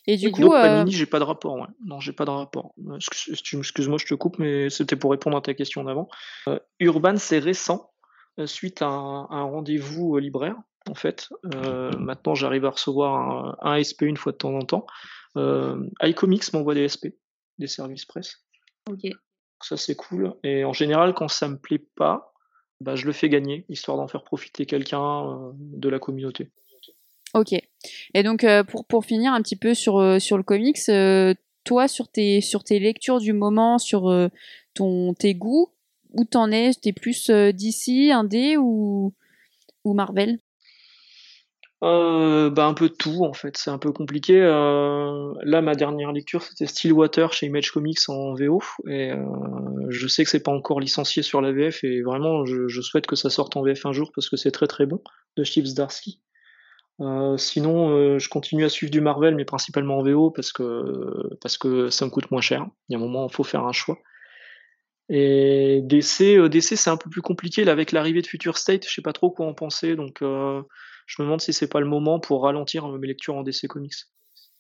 Et 0.08 0.17
du 0.17 0.32
coup. 0.32 0.41
Donc, 0.41 0.51
Panini, 0.51 0.94
euh, 0.94 0.98
j'ai 0.98 1.06
pas 1.06 1.20
de 1.20 1.24
rapport. 1.24 1.67
Non, 1.86 2.00
j'ai 2.00 2.13
pas 2.13 2.25
de 2.25 2.32
rapport. 2.32 2.74
Excuse-moi, 2.96 3.98
je 4.00 4.06
te 4.06 4.13
coupe, 4.13 4.39
mais 4.39 4.70
c'était 4.70 4.96
pour 4.96 5.12
répondre 5.12 5.38
à 5.38 5.41
ta 5.41 5.53
question 5.53 5.84
d'avant. 5.84 6.10
Urban, 6.79 7.17
c'est 7.17 7.39
récent, 7.39 7.91
suite 8.46 8.82
à 8.82 8.88
un, 8.88 9.44
rendez-vous 9.44 10.17
libraire. 10.17 10.56
En 10.89 10.96
fait, 10.96 11.29
maintenant 12.00 12.34
j'arrive 12.34 12.63
à 12.63 12.70
recevoir 12.70 13.58
un, 13.62 13.74
un, 13.74 13.84
SP 13.84 14.03
une 14.03 14.15
fois 14.15 14.32
de 14.32 14.38
temps 14.38 14.53
en 14.53 14.62
temps. 14.62 14.86
Euh, 15.38 15.88
iComics 16.01 16.51
m'envoie 16.53 16.74
des 16.74 16.89
SP, 16.89 17.13
des 17.60 17.67
services 17.67 18.06
presse. 18.06 18.44
Ok. 18.89 19.06
Ça, 19.62 19.78
c'est 19.78 19.96
cool. 19.96 20.36
Et 20.44 20.64
en 20.64 20.74
général, 20.74 21.14
quand 21.14 21.28
ça 21.28 21.48
me 21.48 21.58
plaît 21.58 21.84
pas, 21.96 22.34
bah, 22.80 22.96
je 22.96 23.06
le 23.06 23.14
fais 23.14 23.30
gagner, 23.30 23.66
histoire 23.70 23.98
d'en 23.98 24.08
faire 24.08 24.24
profiter 24.24 24.66
quelqu'un 24.66 25.52
de 25.56 25.90
la 25.90 26.00
communauté. 26.00 26.52
Ok. 27.34 27.54
Et 28.14 28.24
donc, 28.24 28.46
pour, 28.68 28.86
pour 28.86 29.06
finir 29.06 29.34
un 29.34 29.42
petit 29.42 29.56
peu 29.56 29.74
sur, 29.74 30.22
sur 30.22 30.38
le 30.38 30.44
comics, 30.44 30.80
toi, 31.64 31.88
sur 31.88 32.08
tes, 32.08 32.42
sur 32.42 32.64
tes 32.64 32.80
lectures 32.80 33.20
du 33.20 33.34
moment, 33.34 33.78
sur 33.78 34.30
ton, 34.74 35.14
tes 35.14 35.34
goûts, 35.34 35.74
où 36.14 36.24
t'en 36.24 36.52
es? 36.52 36.72
T'es 36.74 36.94
plus 36.94 37.30
DC, 37.30 38.12
Indé 38.12 38.58
ou, 38.58 39.14
ou 39.84 39.94
Marvel? 39.94 40.40
Euh, 41.84 42.50
bah 42.50 42.65
un 42.65 42.74
peu 42.74 42.89
tout 42.89 43.24
en 43.24 43.34
fait, 43.34 43.55
c'est 43.55 43.69
un 43.69 43.77
peu 43.77 43.91
compliqué. 43.91 44.41
Euh, 44.41 45.34
là, 45.43 45.62
ma 45.62 45.75
dernière 45.75 46.12
lecture, 46.12 46.41
c'était 46.41 46.65
Stillwater 46.65 47.34
chez 47.34 47.46
Image 47.46 47.72
Comics 47.72 48.00
en 48.07 48.34
VO, 48.34 48.63
et 48.88 49.12
euh, 49.12 49.17
je 49.89 50.07
sais 50.07 50.24
que 50.24 50.29
c'est 50.29 50.41
pas 50.41 50.51
encore 50.51 50.79
licencié 50.79 51.22
sur 51.22 51.39
la 51.39 51.51
VF, 51.51 51.84
et 51.84 52.01
vraiment, 52.01 52.46
je, 52.46 52.81
souhaite 52.81 53.05
que 53.05 53.15
ça 53.15 53.29
sorte 53.29 53.55
en 53.57 53.62
VF 53.62 53.86
un 53.86 53.93
jour 53.93 54.12
parce 54.13 54.27
que 54.27 54.38
c'est 54.38 54.50
très 54.50 54.65
très 54.65 54.88
bon 54.88 55.01
de 55.36 55.43
Steve 55.43 55.65
Zdarsky. 55.65 56.19
Euh, 57.00 57.38
sinon, 57.38 58.17
je 58.17 58.27
continue 58.27 58.65
à 58.65 58.69
suivre 58.69 58.91
du 58.91 59.01
Marvel, 59.01 59.36
mais 59.36 59.46
principalement 59.46 60.00
en 60.00 60.03
VO 60.03 60.31
parce 60.31 60.51
que 60.51 61.38
parce 61.41 61.60
que 61.60 61.91
ça 61.91 62.05
me 62.05 62.10
coûte 62.10 62.31
moins 62.31 62.41
cher. 62.41 62.65
Il 62.89 62.93
y 62.93 62.96
a 62.96 62.98
un 62.98 63.01
moment, 63.01 63.27
il 63.29 63.36
faut 63.36 63.43
faire 63.43 63.65
un 63.65 63.72
choix. 63.72 64.00
Et 65.10 65.81
DC, 65.84 66.50
DC, 66.50 66.75
c'est 66.75 66.89
un 66.89 66.98
peu 66.98 67.10
plus 67.12 67.22
compliqué 67.22 67.63
là 67.65 67.72
avec 67.72 67.91
l'arrivée 67.91 68.24
de 68.24 68.27
Future 68.27 68.57
State. 68.57 68.88
Je 68.88 68.93
sais 68.96 69.03
pas 69.03 69.13
trop 69.13 69.29
quoi 69.29 69.46
en 69.46 69.53
penser, 69.53 69.96
donc 69.96 70.24
je 71.08 71.22
me 71.22 71.26
demande 71.26 71.42
si 71.42 71.54
c'est 71.54 71.68
pas 71.68 71.80
le 71.80 71.88
moment 71.88 72.20
pour 72.20 72.44
ralentir 72.44 72.86
euh, 72.86 73.00
mes 73.00 73.08
lectures 73.08 73.36
en 73.36 73.42
DC 73.42 73.68
Comics. 73.68 73.96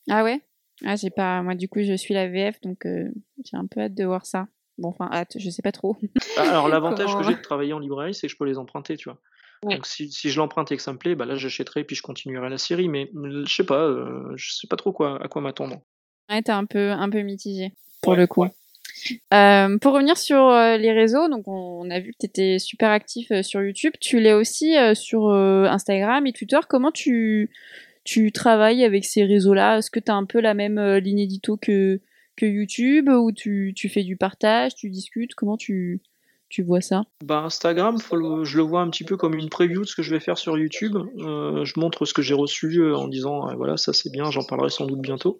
Ah 0.09 0.23
ouais? 0.23 0.41
Ah 0.85 0.95
j'ai 0.95 1.09
pas. 1.09 1.43
Moi 1.43 1.53
du 1.53 1.67
coup 1.67 1.81
je 1.83 1.93
suis 1.93 2.13
la 2.13 2.27
VF 2.27 2.59
donc 2.61 2.85
euh, 2.85 3.11
j'ai 3.43 3.57
un 3.57 3.67
peu 3.67 3.81
hâte 3.81 3.93
de 3.93 4.05
voir 4.05 4.25
ça. 4.25 4.47
Bon 4.77 4.89
enfin 4.89 5.09
hâte, 5.11 5.35
je 5.37 5.49
sais 5.49 5.61
pas 5.61 5.71
trop. 5.71 5.97
Bah, 6.35 6.49
alors 6.49 6.67
l'avantage 6.69 7.15
que 7.15 7.23
j'ai 7.23 7.35
de 7.35 7.41
travailler 7.41 7.73
en 7.73 7.79
librairie 7.79 8.13
c'est 8.13 8.27
que 8.27 8.33
je 8.33 8.37
peux 8.37 8.45
les 8.45 8.57
emprunter, 8.57 8.95
tu 8.95 9.09
vois. 9.09 9.19
Donc 9.63 9.87
si, 9.87 10.11
si 10.11 10.29
je 10.29 10.37
l'emprunte 10.37 10.71
et 10.71 10.77
que 10.77 10.83
ça 10.83 10.93
me 10.93 10.99
plaît, 10.99 11.15
bah 11.15 11.25
là 11.25 11.35
j'achèterai 11.35 11.83
puis 11.83 11.95
je 11.95 12.03
continuerai 12.03 12.49
la 12.49 12.59
série. 12.59 12.87
Mais 12.87 13.11
je 13.13 13.53
sais 13.53 13.65
pas, 13.65 13.83
euh, 13.83 14.31
je 14.35 14.53
sais 14.53 14.67
pas 14.67 14.75
trop 14.75 14.93
quoi 14.93 15.21
à 15.21 15.27
quoi 15.27 15.41
m'attendre. 15.41 15.81
Ouais 16.29 16.41
t'es 16.41 16.51
un 16.51 16.65
peu 16.65 16.91
un 16.91 17.09
peu 17.09 17.21
mitigé 17.21 17.73
pour 18.01 18.15
le 18.15 18.27
coup. 18.27 18.45
Euh, 19.33 19.77
pour 19.77 19.93
revenir 19.93 20.17
sur 20.17 20.49
euh, 20.49 20.77
les 20.77 20.91
réseaux, 20.91 21.27
donc 21.29 21.47
on, 21.47 21.89
a 21.89 21.99
vu 21.99 22.11
que 22.11 22.17
tu 22.19 22.25
étais 22.25 22.59
super 22.59 22.91
actif 22.91 23.31
euh, 23.31 23.43
sur 23.43 23.61
YouTube. 23.61 23.93
Tu 23.99 24.19
l'es 24.19 24.33
aussi 24.33 24.75
sur 24.93 25.29
Instagram 25.29 26.25
et 26.27 26.33
Twitter. 26.33 26.59
Comment 26.67 26.91
tu, 26.91 27.49
tu 28.03 28.31
travailles 28.31 28.83
avec 28.83 29.05
ces 29.05 29.23
réseaux-là? 29.23 29.77
Est-ce 29.77 29.91
que 29.91 29.99
tu 29.99 30.11
as 30.11 30.15
un 30.15 30.25
peu 30.25 30.39
la 30.39 30.53
même 30.53 30.79
ligne 30.97 31.19
édito 31.19 31.57
que, 31.57 31.99
que 32.35 32.45
YouTube 32.45 33.09
ou 33.09 33.31
tu, 33.31 33.73
tu 33.75 33.89
fais 33.89 34.03
du 34.03 34.17
partage, 34.17 34.75
tu 34.75 34.89
discutes? 34.89 35.35
Comment 35.35 35.57
tu, 35.57 36.01
tu 36.49 36.63
vois 36.63 36.81
ça? 36.81 37.03
Bah 37.23 37.43
Instagram, 37.43 37.97
je 38.43 38.57
le 38.57 38.63
vois 38.63 38.81
un 38.81 38.89
petit 38.89 39.03
peu 39.03 39.17
comme 39.17 39.35
une 39.35 39.49
preview 39.49 39.81
de 39.81 39.87
ce 39.87 39.95
que 39.95 40.03
je 40.03 40.13
vais 40.13 40.19
faire 40.19 40.37
sur 40.37 40.57
YouTube. 40.57 40.97
je 41.17 41.79
montre 41.79 42.05
ce 42.05 42.13
que 42.13 42.21
j'ai 42.21 42.35
reçu 42.35 42.91
en 42.93 43.07
disant 43.07 43.53
voilà 43.55 43.77
ça 43.77 43.93
c'est 43.93 44.11
bien, 44.11 44.31
j'en 44.31 44.43
parlerai 44.43 44.69
sans 44.69 44.85
doute 44.85 45.01
bientôt. 45.01 45.39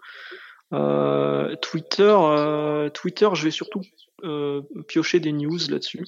Euh, 0.74 1.56
Twitter, 1.58 2.16
euh, 2.20 2.90
Twitter, 2.90 3.30
je 3.34 3.44
vais 3.44 3.52
surtout 3.52 3.82
euh, 4.24 4.62
piocher 4.88 5.20
des 5.20 5.32
news 5.32 5.60
là-dessus. 5.70 6.06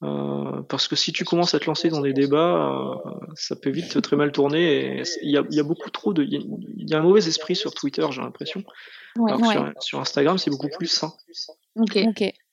parce 0.00 0.88
que 0.88 0.96
si 0.96 1.12
tu 1.12 1.24
commences 1.24 1.54
à 1.54 1.58
te 1.58 1.66
lancer 1.66 1.88
dans 1.90 2.00
des 2.00 2.12
débats, 2.12 3.02
ça 3.34 3.56
peut 3.56 3.70
vite 3.70 4.00
très 4.00 4.16
mal 4.16 4.32
tourner. 4.32 5.02
Il 5.22 5.30
y 5.30 5.36
a, 5.36 5.44
y 5.50 5.60
a, 5.60 5.62
beaucoup 5.62 5.90
trop 5.90 6.12
de, 6.12 6.22
il 6.22 6.90
y, 6.90 6.94
a 6.94 6.98
un 6.98 7.02
mauvais 7.02 7.26
esprit 7.26 7.56
sur 7.56 7.74
Twitter, 7.74 8.06
j'ai 8.10 8.20
l'impression. 8.20 8.62
sur, 9.80 10.00
Instagram, 10.00 10.38
c'est 10.38 10.50
beaucoup 10.50 10.68
plus 10.68 10.86
sain. 10.86 11.12
Ok. 11.76 11.96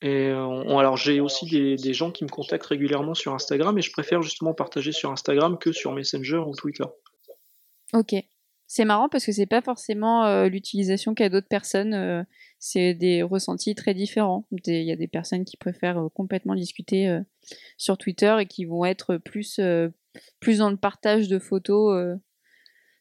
Et 0.02 0.30
alors 0.30 0.98
j'ai 0.98 1.20
aussi 1.22 1.46
des, 1.46 1.76
des, 1.78 1.94
gens 1.94 2.12
qui 2.12 2.24
me 2.26 2.30
contactent 2.30 2.66
régulièrement 2.66 3.14
sur 3.14 3.34
Instagram, 3.34 3.78
et 3.78 3.82
je 3.82 3.92
préfère 3.92 4.22
justement 4.22 4.54
partager 4.54 4.92
sur 4.92 5.12
Instagram 5.12 5.58
que 5.58 5.72
sur 5.72 5.94
Messenger 5.94 6.40
ou 6.46 6.56
Twitter. 6.56 6.86
Ok. 7.94 8.16
C'est 8.68 8.86
marrant 8.86 9.10
parce 9.10 9.26
que 9.26 9.32
c'est 9.32 9.46
pas 9.46 9.62
forcément 9.62 10.26
euh, 10.26 10.50
l'utilisation 10.50 11.14
qu'a 11.14 11.30
d'autres 11.30 11.48
personnes. 11.48 11.94
Euh, 11.94 12.24
c'est 12.58 12.96
des 12.96 13.22
ressentis 13.22 13.76
très 13.76 13.94
différents. 13.94 14.48
Il 14.52 14.84
y 14.84 14.92
a 14.92 14.96
des 14.96 15.08
personnes 15.08 15.46
qui 15.46 15.56
préfèrent 15.56 16.00
euh, 16.00 16.10
complètement 16.10 16.56
discuter 16.56 17.20
sur 17.78 17.98
Twitter 17.98 18.36
et 18.40 18.46
qui 18.48 18.66
vont 18.66 18.86
être 18.86 19.18
plus, 19.18 19.60
plus 20.40 20.58
dans 20.60 20.72
le 20.72 20.78
partage 20.78 21.28
de 21.28 21.38
photos 21.38 22.18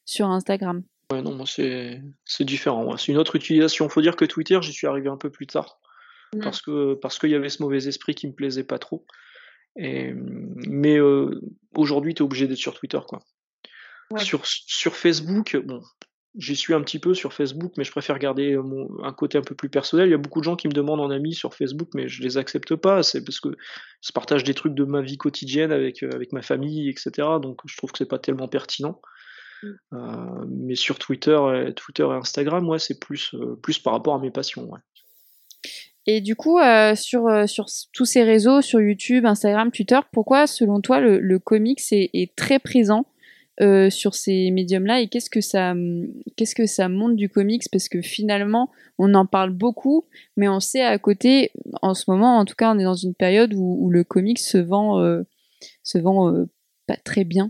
sur 0.05 0.27
Instagram. 0.27 0.83
Ouais, 1.11 1.21
non, 1.21 1.33
moi 1.33 1.45
c'est 1.47 2.01
différent. 2.41 2.95
C'est 2.97 3.11
une 3.11 3.17
autre 3.17 3.35
utilisation. 3.35 3.89
Faut 3.89 4.01
dire 4.01 4.15
que 4.15 4.25
Twitter, 4.25 4.59
j'y 4.61 4.73
suis 4.73 4.87
arrivé 4.87 5.09
un 5.09 5.17
peu 5.17 5.31
plus 5.31 5.47
tard. 5.47 5.79
Mmh. 6.35 6.39
Parce 6.41 6.61
que 6.61 6.93
parce 6.95 7.17
qu'il 7.17 7.31
y 7.31 7.35
avait 7.35 7.49
ce 7.49 7.63
mauvais 7.63 7.87
esprit 7.87 8.13
qui 8.13 8.27
me 8.27 8.33
plaisait 8.33 8.63
pas 8.63 8.77
trop. 8.77 9.05
Et, 9.77 10.13
mais 10.13 10.99
aujourd'hui, 11.75 12.13
tu 12.13 12.21
es 12.21 12.25
obligé 12.25 12.47
d'être 12.47 12.57
sur 12.57 12.75
Twitter, 12.75 12.99
quoi. 13.07 13.19
Sur, 14.17 14.45
sur 14.45 14.95
Facebook, 14.95 15.57
bon, 15.65 15.81
j'y 16.37 16.55
suis 16.55 16.73
un 16.73 16.81
petit 16.81 16.99
peu 16.99 17.13
sur 17.13 17.33
Facebook, 17.33 17.73
mais 17.77 17.83
je 17.83 17.91
préfère 17.91 18.19
garder 18.19 18.53
euh, 18.53 18.61
mon, 18.61 18.87
un 19.03 19.13
côté 19.13 19.37
un 19.37 19.41
peu 19.41 19.55
plus 19.55 19.69
personnel. 19.69 20.07
Il 20.07 20.11
y 20.11 20.15
a 20.15 20.17
beaucoup 20.17 20.39
de 20.39 20.45
gens 20.45 20.55
qui 20.55 20.67
me 20.67 20.73
demandent 20.73 21.01
en 21.01 21.09
ami 21.09 21.33
sur 21.33 21.53
Facebook, 21.53 21.89
mais 21.93 22.07
je 22.07 22.21
les 22.21 22.37
accepte 22.37 22.75
pas. 22.75 23.03
C'est 23.03 23.23
parce 23.23 23.39
que 23.39 23.49
je 24.01 24.11
partage 24.11 24.43
des 24.43 24.53
trucs 24.53 24.73
de 24.73 24.83
ma 24.83 25.01
vie 25.01 25.17
quotidienne 25.17 25.71
avec, 25.71 26.03
euh, 26.03 26.09
avec 26.13 26.33
ma 26.33 26.41
famille, 26.41 26.89
etc. 26.89 27.11
Donc 27.41 27.61
je 27.65 27.77
trouve 27.77 27.91
que 27.91 27.97
c'est 27.97 28.09
pas 28.09 28.19
tellement 28.19 28.47
pertinent. 28.47 29.01
Mmh. 29.63 29.67
Euh, 29.93 30.45
mais 30.49 30.75
sur 30.75 30.99
Twitter, 30.99 31.39
et, 31.67 31.73
Twitter 31.73 32.03
et 32.03 32.15
Instagram, 32.15 32.67
ouais, 32.67 32.79
c'est 32.79 32.99
plus, 32.99 33.33
plus 33.61 33.79
par 33.79 33.93
rapport 33.93 34.15
à 34.15 34.19
mes 34.19 34.31
passions. 34.31 34.69
Ouais. 34.69 34.79
Et 36.07 36.21
du 36.21 36.35
coup, 36.35 36.59
sur, 36.93 37.49
sur 37.49 37.65
tous 37.91 38.05
ces 38.05 38.23
réseaux, 38.23 38.61
sur 38.61 38.79
YouTube, 38.79 39.25
Instagram, 39.25 39.71
Twitter, 39.71 39.99
pourquoi, 40.11 40.45
selon 40.45 40.79
toi, 40.79 40.99
le, 40.99 41.19
le 41.19 41.39
comics 41.39 41.81
est, 41.91 42.11
est 42.13 42.35
très 42.35 42.59
présent? 42.59 43.07
Euh, 43.61 43.89
sur 43.89 44.15
ces 44.15 44.51
médiums-là 44.51 44.99
et 44.99 45.07
qu'est-ce 45.07 45.29
que 45.29 45.39
ça 45.39 45.73
qu'est-ce 46.35 46.55
que 46.55 46.65
ça 46.65 46.89
montre 46.89 47.15
du 47.15 47.29
comics? 47.29 47.63
Parce 47.71 47.87
que 47.87 48.01
finalement 48.01 48.69
on 48.97 49.13
en 49.13 49.25
parle 49.25 49.51
beaucoup 49.51 50.09
mais 50.35 50.49
on 50.49 50.59
sait 50.59 50.81
à 50.81 50.99
côté 50.99 51.51
en 51.81 51.93
ce 51.93 52.11
moment 52.11 52.37
en 52.37 52.43
tout 52.43 52.55
cas 52.55 52.73
on 52.73 52.79
est 52.79 52.83
dans 52.83 52.95
une 52.95 53.15
période 53.15 53.53
où, 53.55 53.89
le 53.89 54.03
comics 54.03 54.39
se 54.39 54.57
vend 54.57 54.99
euh, 54.99 55.21
se 55.83 55.97
vend 55.97 56.33
euh, 56.33 56.49
pas 56.85 56.97
très 56.97 57.23
bien. 57.23 57.49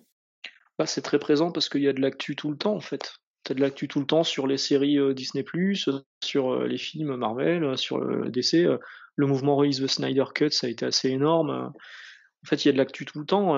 Bah, 0.77 0.85
c'est 0.85 1.01
très 1.01 1.17
présent 1.17 1.51
parce 1.51 1.69
qu'il 1.69 1.81
y 1.81 1.87
a 1.87 1.93
de 1.93 2.01
l'actu 2.01 2.35
tout 2.35 2.51
le 2.51 2.57
temps 2.57 2.75
en 2.75 2.81
fait. 2.81 3.15
Tu 3.43 3.53
as 3.53 3.55
de 3.55 3.61
l'actu 3.61 3.87
tout 3.87 3.99
le 3.99 4.05
temps 4.05 4.23
sur 4.23 4.45
les 4.45 4.57
séries 4.57 4.99
Disney+, 5.15 5.43
sur 6.23 6.65
les 6.65 6.77
films 6.77 7.15
Marvel, 7.15 7.77
sur 7.77 7.99
le 7.99 8.29
DC. 8.29 8.67
le 9.15 9.27
mouvement 9.27 9.55
Raise 9.55 9.81
the 9.81 9.87
Snyder 9.87 10.25
Cut, 10.33 10.51
ça 10.51 10.67
a 10.67 10.69
été 10.69 10.85
assez 10.85 11.09
énorme. 11.09 11.49
En 11.51 12.47
fait, 12.47 12.63
il 12.63 12.67
y 12.67 12.69
a 12.69 12.73
de 12.73 12.77
l'actu 12.77 13.05
tout 13.05 13.19
le 13.19 13.25
temps. 13.25 13.55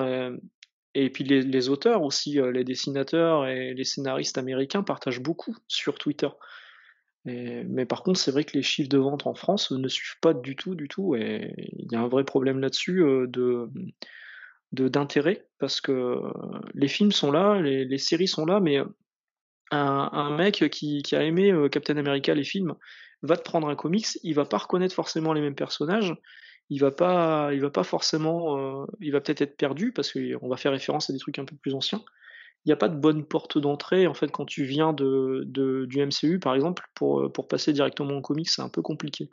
Et 0.94 1.10
puis 1.10 1.24
les, 1.24 1.68
auteurs 1.68 2.02
aussi, 2.02 2.40
euh, 2.40 2.50
les 2.50 2.64
dessinateurs 2.64 3.46
et 3.46 3.74
les 3.74 3.84
scénaristes 3.84 4.38
américains 4.38 4.82
partagent 4.82 5.20
beaucoup 5.20 5.56
sur 5.68 5.96
Twitter. 5.98 6.28
mais 7.24 7.84
par 7.84 8.02
contre, 8.02 8.18
c'est 8.18 8.30
vrai 8.30 8.44
que 8.44 8.56
les 8.56 8.62
chiffres 8.62 8.88
de 8.88 8.98
vente 8.98 9.26
en 9.26 9.34
France 9.34 9.70
ne 9.70 9.88
suivent 9.88 10.18
pas 10.20 10.32
du 10.32 10.56
tout, 10.56 10.74
du 10.74 10.88
tout. 10.88 11.14
Et 11.14 11.52
il 11.76 11.92
y 11.92 11.96
a 11.96 12.00
un 12.00 12.08
vrai 12.08 12.24
problème 12.24 12.58
là-dessus 12.58 13.02
euh, 13.02 13.26
de 13.26 13.68
d'intérêt 14.72 15.46
parce 15.58 15.80
que 15.80 16.20
les 16.74 16.88
films 16.88 17.12
sont 17.12 17.32
là, 17.32 17.58
les, 17.60 17.98
séries 17.98 18.28
sont 18.28 18.44
là, 18.44 18.60
mais 18.60 18.78
un, 19.70 20.36
mec 20.36 20.68
qui, 20.70 21.02
qui, 21.02 21.16
a 21.16 21.22
aimé 21.22 21.50
euh, 21.50 21.68
Captain 21.68 21.96
America, 21.96 22.34
les 22.34 22.44
films, 22.44 22.74
va 23.22 23.36
te 23.36 23.42
prendre 23.42 23.68
un 23.68 23.76
comics, 23.76 24.06
il 24.22 24.34
va 24.34 24.44
pas 24.44 24.58
reconnaître 24.58 24.94
forcément 24.94 25.32
les 25.32 25.40
mêmes 25.40 25.54
personnages, 25.54 26.14
il 26.70 26.80
va 26.80 26.90
pas, 26.90 27.50
il 27.52 27.60
va 27.60 27.70
pas 27.70 27.82
forcément, 27.82 28.58
euh, 28.58 28.86
il 29.00 29.12
va 29.12 29.20
peut-être 29.20 29.40
être 29.40 29.56
perdu 29.56 29.92
parce 29.92 30.12
qu'on 30.12 30.48
va 30.48 30.56
faire 30.56 30.72
référence 30.72 31.08
à 31.08 31.12
des 31.12 31.18
trucs 31.18 31.38
un 31.38 31.44
peu 31.44 31.56
plus 31.56 31.74
anciens. 31.74 32.02
Il 32.64 32.68
n'y 32.68 32.72
a 32.72 32.76
pas 32.76 32.88
de 32.88 32.96
bonne 32.96 33.24
porte 33.24 33.56
d'entrée 33.56 34.06
en 34.06 34.14
fait 34.14 34.30
quand 34.30 34.44
tu 34.44 34.64
viens 34.64 34.92
de, 34.92 35.44
du 35.46 36.06
MCU 36.06 36.38
par 36.38 36.54
exemple 36.54 36.84
pour, 36.94 37.20
euh, 37.20 37.32
pour 37.32 37.48
passer 37.48 37.72
directement 37.72 38.16
en 38.16 38.20
comics, 38.20 38.48
c'est 38.48 38.62
un 38.62 38.68
peu 38.68 38.82
compliqué. 38.82 39.30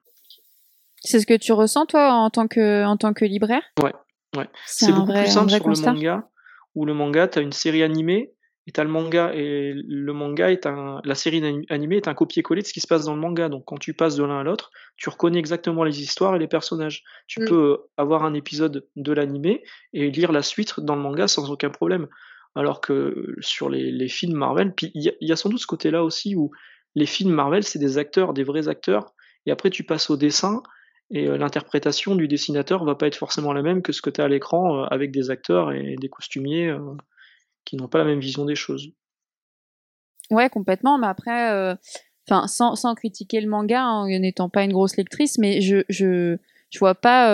C'est 1.02 1.20
ce 1.20 1.28
que 1.28 1.38
tu 1.38 1.52
ressens 1.52 1.86
toi 1.86 2.14
en 2.14 2.30
tant 2.30 2.48
que, 2.48 2.86
en 2.86 2.98
tant 2.98 3.14
que 3.14 3.26
libraire? 3.26 3.62
Ouais, 3.82 3.94
ouais. 4.38 4.48
C'est 4.66 4.92
beaucoup 4.92 5.14
plus 5.14 5.28
simple 5.28 5.52
sur 5.52 5.68
le 5.68 5.80
manga 5.80 6.30
où 6.76 6.86
le 6.86 6.94
manga, 6.94 7.28
tu 7.28 7.40
as 7.40 7.42
une 7.42 7.54
série 7.54 7.84
animée 7.84 8.35
et 8.68 8.72
t'as 8.72 8.84
le 8.84 8.90
manga 8.90 9.32
et 9.34 9.74
le 9.76 10.14
manga 10.14 10.52
est 10.52 10.66
un, 10.66 11.00
la 11.04 11.14
série 11.14 11.66
animée 11.70 11.98
est 11.98 12.08
un 12.08 12.16
copier-coller 12.16 12.64
de 12.64 12.68
ce 12.68 12.74
qui 12.74 12.82
se 12.82 12.88
passe 12.88 13.06
dans 13.06 13.14
le 13.14 13.22
manga. 13.22 13.48
Donc 13.48 13.64
quand 13.66 13.78
tu 13.78 13.94
passes 13.94 14.16
de 14.16 14.24
l'un 14.24 14.40
à 14.40 14.44
l'autre, 14.44 14.72
tu 14.98 15.10
reconnais 15.10 15.38
exactement 15.38 15.84
les 15.84 16.02
histoires 16.02 16.36
et 16.36 16.40
les 16.40 16.48
personnages. 16.48 17.04
Tu 17.28 17.42
mm. 17.42 17.46
peux 17.46 17.78
avoir 17.98 18.24
un 18.24 18.34
épisode 18.34 18.88
de 18.96 19.12
l'animé 19.14 19.64
et 19.94 20.10
lire 20.10 20.32
la 20.32 20.42
suite 20.42 20.80
dans 20.80 20.96
le 20.96 21.02
manga 21.02 21.28
sans 21.28 21.52
aucun 21.52 21.70
problème. 21.70 22.08
Alors 22.56 22.82
que 22.82 23.36
sur 23.40 23.70
les, 23.70 23.92
les 23.92 24.08
films 24.08 24.38
Marvel, 24.38 24.74
puis 24.74 24.92
il 24.96 25.14
y, 25.20 25.32
a 25.32 25.36
sans 25.36 25.50
doute 25.50 25.60
ce 25.60 25.68
côté-là 25.68 26.04
aussi 26.04 26.36
où 26.36 26.52
les 26.96 27.06
films 27.06 27.34
Marvel, 27.34 27.64
c'est 27.64 27.80
des 27.80 27.98
acteurs, 27.98 28.34
des 28.34 28.44
vrais 28.44 28.70
acteurs, 28.70 29.14
et 29.46 29.52
après 29.52 29.70
tu 29.70 29.84
passes 29.84 30.10
au 30.10 30.16
dessin, 30.16 30.64
et 31.12 31.28
euh, 31.28 31.38
l'interprétation 31.38 32.16
du 32.16 32.30
dessinateur 32.30 32.86
va 32.86 32.96
pas 32.96 33.08
être 33.08 33.18
forcément 33.18 33.52
la 33.52 33.62
même 33.62 33.82
que 33.82 33.92
ce 33.92 34.02
que 34.02 34.10
tu 34.10 34.22
as 34.22 34.24
à 34.24 34.28
l'écran 34.30 34.84
euh, 34.84 34.86
avec 34.86 35.12
des 35.12 35.30
acteurs 35.30 35.74
et 35.74 35.98
des 36.00 36.10
costumiers. 36.10 36.74
Euh, 37.66 37.70
qui 37.70 37.76
n'ont 37.78 37.88
pas 37.88 38.00
la 38.00 38.06
même 38.06 38.20
vision 38.20 38.46
des 38.46 38.56
choses. 38.56 38.92
Ouais, 40.32 40.50
complètement. 40.50 40.98
Mais 40.98 41.08
après, 41.08 41.52
euh, 41.52 41.76
enfin, 42.28 42.48
sans, 42.48 42.96
critiquer 42.96 43.42
le 43.42 43.50
manga, 43.50 43.82
hein, 43.82 44.04
en 44.04 44.08
n'étant 44.08 44.50
pas 44.50 44.64
une 44.64 44.74
grosse 44.74 44.98
lectrice, 44.98 45.38
mais 45.38 45.62
je, 45.62 45.84
je, 45.90 46.38
je 46.72 46.80
vois 46.80 46.96
pas 46.96 47.30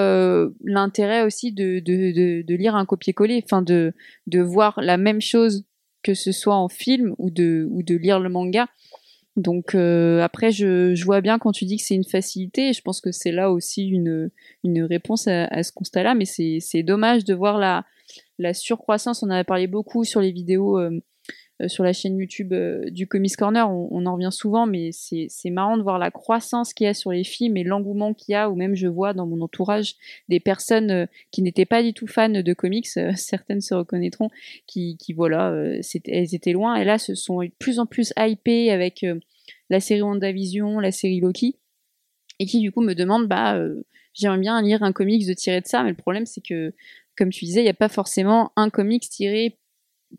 l'intérêt 0.64 1.24
aussi 1.24 1.52
de, 1.52 1.80
de, 1.80 2.42
de, 2.42 2.56
lire 2.56 2.76
un 2.76 2.86
copier-coller, 2.86 3.42
enfin 3.44 3.62
de, 3.62 3.94
de 4.28 4.42
voir 4.42 4.80
la 4.82 4.98
même 4.98 5.22
chose 5.22 5.66
que 6.04 6.14
ce 6.14 6.32
soit 6.32 6.56
en 6.56 6.68
film 6.68 7.16
ou 7.18 7.30
de, 7.30 7.68
ou 7.70 7.84
de 7.84 7.96
lire 7.96 8.20
le 8.20 8.30
manga. 8.30 8.68
Donc 9.38 9.76
après, 9.76 10.52
je, 10.52 10.94
je, 10.94 11.06
vois 11.06 11.22
bien 11.22 11.40
quand 11.40 11.54
tu 11.54 11.64
dis 11.64 11.78
que 11.78 11.84
c'est 11.84 11.96
une 11.96 12.04
facilité, 12.04 12.74
je 12.74 12.82
pense 12.82 13.00
que 13.00 13.14
c'est 13.14 13.32
là 13.32 13.52
aussi 13.52 13.88
une, 13.88 14.30
une 14.66 14.84
réponse 14.84 15.28
à, 15.28 15.46
à 15.46 15.64
ce 15.64 15.72
constat-là, 15.72 16.16
mais 16.16 16.26
c'est 16.26 16.84
dommage 16.84 17.24
de 17.24 17.34
voir 17.34 17.58
la, 17.58 17.86
la 18.38 18.54
surcroissance. 18.54 19.24
On 19.24 19.28
en 19.28 19.32
avait 19.32 19.44
parlé 19.44 19.68
beaucoup 19.68 20.04
sur 20.04 20.22
les 20.22 20.32
vidéos 20.32 20.80
euh, 21.62 21.68
sur 21.68 21.84
la 21.84 21.94
chaîne 21.94 22.18
YouTube 22.18 22.54
euh, 22.54 22.90
du 22.90 23.08
Comics 23.08 23.36
Corner, 23.36 23.70
on, 23.70 24.06
en 24.06 24.14
revient 24.14 24.32
souvent, 24.32 24.66
mais 24.66 24.92
c'est 24.92 25.50
marrant 25.50 25.78
de 25.78 25.84
voir 25.84 26.00
la 26.00 26.12
croissance 26.12 26.74
qu'il 26.74 26.86
y 26.86 26.88
a 26.88 26.94
sur 26.94 27.12
les 27.12 27.24
films 27.24 27.58
et 27.58 27.64
l'engouement 27.64 28.14
qu'il 28.14 28.34
y 28.34 28.36
a, 28.36 28.50
ou 28.50 28.56
même 28.56 28.76
je 28.76 28.88
vois 28.88 29.14
dans 29.14 29.28
mon 29.28 29.42
entourage 29.42 29.96
des 30.30 30.40
personnes 30.40 30.92
euh, 30.92 31.06
qui 31.32 31.42
n'étaient 31.42 31.66
pas 31.66 31.84
du 31.84 31.94
tout 31.94 32.08
fans 32.08 32.30
de 32.30 32.54
comics, 32.54 32.88
certaines 33.16 33.62
se 33.62 33.74
reconnaîtront, 33.74 34.30
qui, 34.68 34.98
voilà, 35.16 35.54
elles 36.06 36.36
étaient 36.36 36.54
loin, 36.54 36.76
et 36.76 36.84
là 36.84 36.98
se 36.98 37.16
sont 37.16 37.42
de 37.42 37.52
plus 37.60 37.80
en 37.80 37.86
plus 37.86 38.14
hypées 38.18 38.72
avec 38.72 39.06
la 39.70 39.80
série 39.80 40.02
WandaVision, 40.02 40.80
la 40.80 40.92
série 40.92 41.20
Loki, 41.20 41.58
et 42.40 42.46
qui 42.46 42.60
du 42.60 42.72
coup 42.72 42.82
me 42.82 42.94
demandent, 42.94 43.28
bah, 43.28 43.60
j'aimerais 44.14 44.40
bien 44.40 44.62
lire 44.62 44.84
un 44.84 44.94
comics 44.94 45.28
de 45.28 45.34
tirer 45.34 45.62
de 45.62 45.68
ça, 45.68 45.84
mais 45.84 45.90
le 45.90 45.96
problème 45.96 46.26
c'est 46.26 46.42
que, 46.42 46.74
comme 47.18 47.30
tu 47.30 47.46
disais, 47.46 47.62
il 47.62 47.66
n'y 47.66 47.70
a 47.70 47.74
pas 47.74 47.90
forcément 47.90 48.52
un 48.56 48.70
comics 48.70 49.08
tiré, 49.10 49.58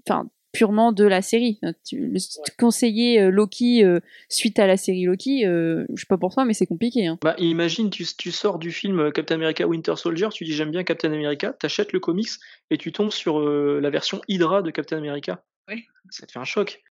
enfin, 0.07 0.29
purement 0.53 0.93
de 0.93 1.05
la 1.05 1.23
série. 1.23 1.59
Le 1.63 2.57
conseiller 2.59 3.21
euh, 3.21 3.31
Loki 3.31 3.85
euh, 3.85 4.01
suite 4.29 4.59
à 4.59 4.67
la 4.67 4.77
série 4.77 5.05
Loki, 5.05 5.47
euh, 5.47 5.85
je 5.95 6.01
sais 6.03 6.07
pas 6.07 6.19
pour 6.19 6.33
toi, 6.33 6.45
mais 6.45 6.53
c'est 6.53 6.67
compliqué. 6.67 7.07
Hein. 7.07 7.19
Bah, 7.23 7.35
imagine, 7.39 7.91
tu, 7.91 8.05
tu, 8.17 8.31
sors 8.31 8.59
du 8.59 8.71
film 8.71 9.11
Captain 9.13 9.37
America 9.37 9.67
Winter 9.67 9.95
Soldier, 9.97 10.29
tu 10.33 10.45
dis 10.45 10.53
j'aime 10.53 10.71
bien 10.71 10.85
Captain 10.85 11.13
America, 11.13 11.53
t'achètes 11.53 11.93
le 11.93 12.01
comics 12.01 12.31
et 12.71 12.79
tu 12.79 12.93
tombes 12.93 13.11
sur 13.11 13.41
la 13.41 13.91
version 13.91 14.21
Hydra 14.29 14.63
de 14.63 14.71
Captain 14.71 14.99
America. 14.99 15.43
Ouais. 15.69 15.85
Ça 16.11 16.27
te 16.27 16.33
fait 16.33 16.39
un 16.39 16.45
choc. 16.45 16.83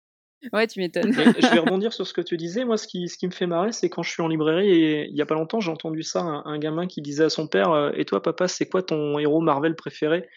Ouais, 0.53 0.67
tu 0.67 0.79
m'étonnes. 0.79 1.13
je 1.13 1.53
vais 1.53 1.59
rebondir 1.59 1.93
sur 1.93 2.07
ce 2.07 2.13
que 2.13 2.21
tu 2.21 2.37
disais. 2.37 2.65
Moi, 2.65 2.77
ce 2.77 2.87
qui, 2.87 3.07
ce 3.07 3.17
qui 3.17 3.27
me 3.27 3.31
fait 3.31 3.47
marrer, 3.47 3.71
c'est 3.71 3.89
quand 3.89 4.03
je 4.03 4.09
suis 4.09 4.21
en 4.21 4.27
librairie 4.27 4.69
et 4.69 5.07
il 5.07 5.15
y 5.15 5.21
a 5.21 5.25
pas 5.25 5.35
longtemps, 5.35 5.59
j'ai 5.59 5.71
entendu 5.71 6.03
ça, 6.03 6.21
un, 6.21 6.43
un, 6.45 6.57
gamin 6.57 6.87
qui 6.87 7.01
disait 7.01 7.25
à 7.25 7.29
son 7.29 7.47
père 7.47 7.91
Et 7.95 8.05
toi, 8.05 8.21
papa, 8.21 8.47
c'est 8.47 8.67
quoi 8.67 8.81
ton 8.81 9.19
héros 9.19 9.41
Marvel 9.41 9.75
préféré? 9.75 10.27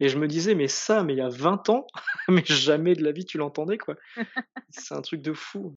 Et 0.00 0.08
je 0.08 0.18
me 0.18 0.26
disais, 0.26 0.54
mais 0.54 0.68
ça, 0.68 1.04
mais 1.04 1.14
il 1.14 1.18
y 1.18 1.22
a 1.22 1.28
20 1.28 1.68
ans, 1.68 1.86
mais 2.28 2.42
jamais 2.44 2.94
de 2.94 3.02
la 3.02 3.12
vie 3.12 3.24
tu 3.24 3.38
l'entendais, 3.38 3.78
quoi. 3.78 3.96
c'est 4.70 4.94
un 4.94 5.02
truc 5.02 5.22
de 5.22 5.32
fou. 5.32 5.76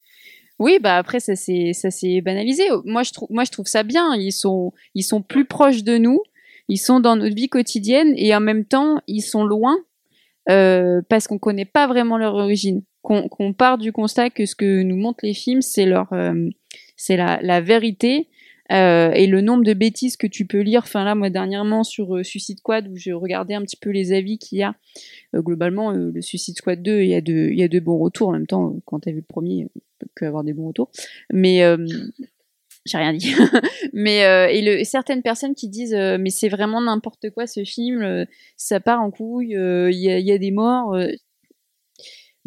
Oui, 0.60 0.80
bah 0.82 0.98
après 0.98 1.20
ça 1.20 1.36
c'est 1.36 1.74
ça 1.74 1.92
s'est 1.92 2.20
banalisé. 2.22 2.64
Moi 2.84 3.04
je 3.04 3.14
trouve 3.14 3.28
moi 3.30 3.44
je 3.44 3.52
trouve 3.52 3.68
ça 3.68 3.84
bien. 3.84 4.16
Ils 4.16 4.32
sont 4.32 4.74
ils 4.96 5.04
sont 5.04 5.22
plus 5.22 5.46
proches 5.46 5.84
de 5.84 6.00
nous. 6.00 6.24
Ils 6.68 6.80
sont 6.80 7.00
dans 7.00 7.16
notre 7.16 7.36
vie 7.36 7.48
quotidienne 7.48 8.14
et 8.18 8.36
en 8.36 8.40
même 8.40 8.66
temps 8.66 9.00
ils 9.06 9.22
sont 9.22 9.44
loin 9.46 9.78
euh, 10.50 11.02
parce 11.10 11.28
qu'on 11.28 11.40
connaît 11.40 11.66
pas 11.66 11.88
vraiment 11.88 12.18
leur 12.18 12.36
origine. 12.36 12.84
Qu'on 13.02 13.54
part 13.54 13.78
du 13.78 13.94
constat 13.94 14.30
que 14.30 14.46
ce 14.46 14.54
que 14.54 14.82
nous 14.82 14.98
montrent 14.98 15.24
les 15.24 15.34
films 15.34 15.62
c'est 15.62 15.86
leur 15.86 16.12
euh, 16.12 16.50
c'est 16.98 17.16
la, 17.16 17.62
vérité 17.62 18.28
euh, 18.74 19.12
et 19.12 19.28
le 19.28 19.40
nombre 19.40 19.64
de 19.64 19.74
bêtises 19.74 20.18
que 20.18 20.28
tu 20.28 20.46
peux 20.46 20.60
lire, 20.60 20.82
enfin 20.84 21.06
là, 21.06 21.16
moi 21.16 21.30
dernièrement 21.30 21.86
sur 21.86 22.26
Suicide 22.26 22.58
Squad, 22.58 22.90
où 22.90 22.98
j'ai 22.98 23.14
regardé 23.14 23.54
un 23.54 23.62
petit 23.62 23.78
peu 23.78 23.92
les 23.92 24.12
avis 24.12 24.38
qu'il 24.40 24.58
y 24.58 24.64
a, 24.64 24.76
globalement, 25.34 25.92
le 25.92 26.22
Suicide 26.22 26.58
Squad 26.58 26.82
2, 26.82 27.02
il 27.02 27.08
y, 27.08 27.16
a 27.16 27.22
de, 27.22 27.50
il 27.50 27.58
y 27.58 27.64
a 27.64 27.70
de 27.70 27.80
bons 27.80 27.98
retours. 27.98 28.28
En 28.28 28.34
même 28.34 28.48
temps, 28.48 28.76
quand 28.84 29.00
tu 29.00 29.10
as 29.10 29.14
vu 29.14 29.20
le 29.20 29.26
premier, 29.26 29.70
tu 30.02 30.08
peux 30.16 30.26
avoir 30.26 30.44
des 30.44 30.52
bons 30.52 30.68
retours. 30.68 30.90
Mais 31.32 31.64
j'ai 32.88 32.98
rien 32.98 33.14
dit. 33.14 33.34
mais 33.94 34.20
et 34.54 34.62
le, 34.62 34.84
certaines 34.84 35.22
personnes 35.22 35.56
qui 35.56 35.70
disent 35.70 35.96
mais 35.96 36.30
c'est 36.30 36.50
vraiment 36.50 36.82
n'importe 36.82 37.30
quoi 37.30 37.48
ce 37.48 37.64
film, 37.64 38.26
ça 38.56 38.80
part 38.80 39.02
en 39.02 39.12
couille, 39.12 39.52
il 39.54 40.00
y, 40.00 40.10
a, 40.10 40.20
y, 40.20 40.32
a, 40.32 40.38
des 40.38 40.52
morts. 40.52 40.96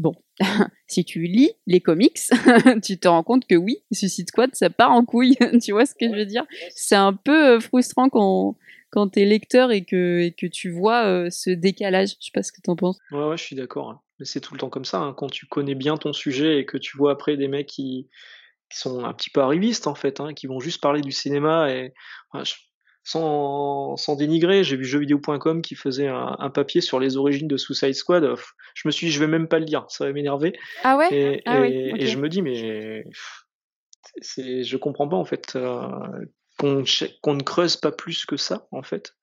Bon, 0.00 0.14
si 0.87 1.05
tu 1.05 1.24
lis 1.24 1.50
les 1.66 1.81
comics, 1.81 2.18
tu 2.83 2.98
te 2.98 3.07
rends 3.07 3.22
compte 3.22 3.46
que 3.46 3.55
oui, 3.55 3.83
Suicide 3.92 4.29
Squad, 4.29 4.55
ça 4.55 4.70
part 4.70 4.92
en 4.92 5.05
couille. 5.05 5.37
tu 5.62 5.72
vois 5.72 5.85
ce 5.85 5.94
que 5.94 6.09
je 6.09 6.14
veux 6.14 6.24
dire? 6.24 6.46
C'est 6.74 6.96
un 6.96 7.12
peu 7.12 7.57
euh, 7.57 7.61
frustrant 7.61 8.09
quand, 8.09 8.57
quand 8.88 9.11
tu 9.11 9.20
es 9.20 9.26
lecteur 9.26 9.70
et 9.70 9.85
que, 9.85 10.20
et 10.20 10.33
que 10.33 10.46
tu 10.46 10.70
vois 10.70 11.05
euh, 11.05 11.29
ce 11.29 11.50
décalage. 11.50 12.16
Je 12.18 12.26
sais 12.26 12.31
pas 12.33 12.42
ce 12.42 12.50
que 12.50 12.62
tu 12.64 12.70
en 12.70 12.76
penses. 12.76 12.98
Ouais, 13.12 13.24
ouais, 13.24 13.37
je 13.37 13.42
suis 13.42 13.57
d'accord. 13.57 13.90
Hein. 13.90 14.00
Mais 14.18 14.24
c'est 14.24 14.40
tout 14.40 14.55
le 14.55 14.61
temps 14.61 14.70
comme 14.70 14.87
ça. 14.87 15.00
Hein. 15.00 15.12
Quand 15.14 15.31
tu 15.31 15.44
connais 15.44 15.74
bien 15.74 15.98
ton 15.98 16.14
sujet 16.14 16.59
et 16.59 16.64
que 16.64 16.79
tu 16.79 16.96
vois 16.96 17.12
après 17.12 17.37
des 17.37 17.48
mecs 17.48 17.66
qui, 17.66 18.09
sont 18.78 19.04
un 19.04 19.12
petit 19.12 19.30
peu 19.30 19.40
arrivistes, 19.40 19.87
en 19.87 19.94
fait, 19.94 20.20
hein, 20.20 20.35
qui 20.35 20.46
vont 20.46 20.61
juste 20.61 20.80
parler 20.80 21.00
du 21.00 21.12
cinéma 21.12 21.70
et 21.70 21.92
sans, 23.02 23.96
sans 23.96 24.14
dénigrer, 24.14 24.62
j'ai 24.62 24.76
vu 24.76 24.85
jeuxvideo.com 24.85 25.62
qui 25.62 25.74
faisait 25.74 26.09
un, 26.09 26.50
papier 26.50 26.80
sur 26.80 27.00
les 27.00 27.16
origines 27.16 27.48
de 27.48 27.56
Suicide 27.56 27.94
Squad. 27.94 28.35
Je 28.74 28.87
me 28.87 28.92
suis 28.92 29.06
dit, 29.06 29.12
je 29.12 29.18
vais 29.20 29.26
même 29.26 29.48
pas 29.48 29.59
le 29.59 29.64
lire, 29.64 29.87
ça 29.88 30.04
va 30.04 30.12
m'énerver. 30.12 30.52
Ah 30.85 30.96
ouais? 30.96 31.09
Et, 31.11 31.42
ah 31.46 31.66
et, 31.66 32.06
je 32.06 32.18
me 32.18 32.28
dis, 32.28 32.42
mais 32.42 33.04
c'est, 34.20 34.64
je 34.64 34.76
comprends 34.76 35.09
pas 35.09 35.16
en 35.16 35.24
fait 35.24 35.56
euh, 35.56 35.88
qu'on, 36.59 36.85
qu'on 37.22 37.35
ne 37.35 37.42
creuse 37.42 37.76
pas 37.76 37.92
plus 37.92 38.26
que 38.26 38.37
ça 38.37 38.68
en 38.70 38.83
fait. 38.83 39.14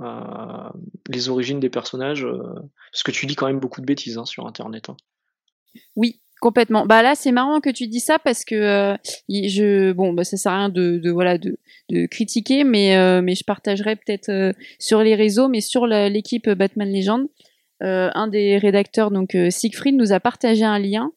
Euh, 0.00 0.70
les 1.08 1.28
origines 1.28 1.60
des 1.60 1.68
personnages, 1.68 2.24
euh, 2.24 2.54
parce 2.92 3.02
que 3.02 3.10
tu 3.10 3.26
lis 3.26 3.36
quand 3.36 3.46
même 3.46 3.60
beaucoup 3.60 3.82
de 3.82 3.86
bêtises 3.86 4.16
hein, 4.16 4.24
sur 4.24 4.46
Internet. 4.46 4.88
Hein. 4.88 4.96
Oui, 5.94 6.22
Complètement. 6.40 6.86
Bah 6.86 7.02
là, 7.02 7.14
c'est 7.14 7.32
marrant 7.32 7.60
que 7.60 7.68
tu 7.68 7.86
dis 7.86 8.00
ça 8.00 8.18
parce 8.18 8.46
que 8.46 8.54
euh, 8.54 8.96
je 9.28 9.92
bon, 9.92 10.14
bah 10.14 10.24
ça 10.24 10.38
sert 10.38 10.52
à 10.52 10.56
rien 10.56 10.68
de, 10.70 10.96
de 10.96 11.10
voilà 11.10 11.36
de, 11.36 11.56
critiquer, 12.06 12.64
mais 12.64 12.96
euh, 12.96 13.20
mais 13.20 13.34
je 13.34 13.44
partagerai 13.44 13.96
peut-être 13.96 14.30
euh, 14.30 14.52
sur 14.78 15.02
les 15.02 15.14
réseaux, 15.14 15.48
mais 15.48 15.60
sur 15.60 15.86
l'équipe 15.86 16.48
Batman 16.48 16.90
Legend, 16.90 17.26
un 17.82 18.28
des 18.28 18.58
rédacteurs 18.58 19.10
donc 19.10 19.36
Siegfried 19.50 19.96
nous 19.96 20.12
a 20.12 20.20
partagé 20.20 20.64
un 20.64 20.78
lien, 20.78 21.12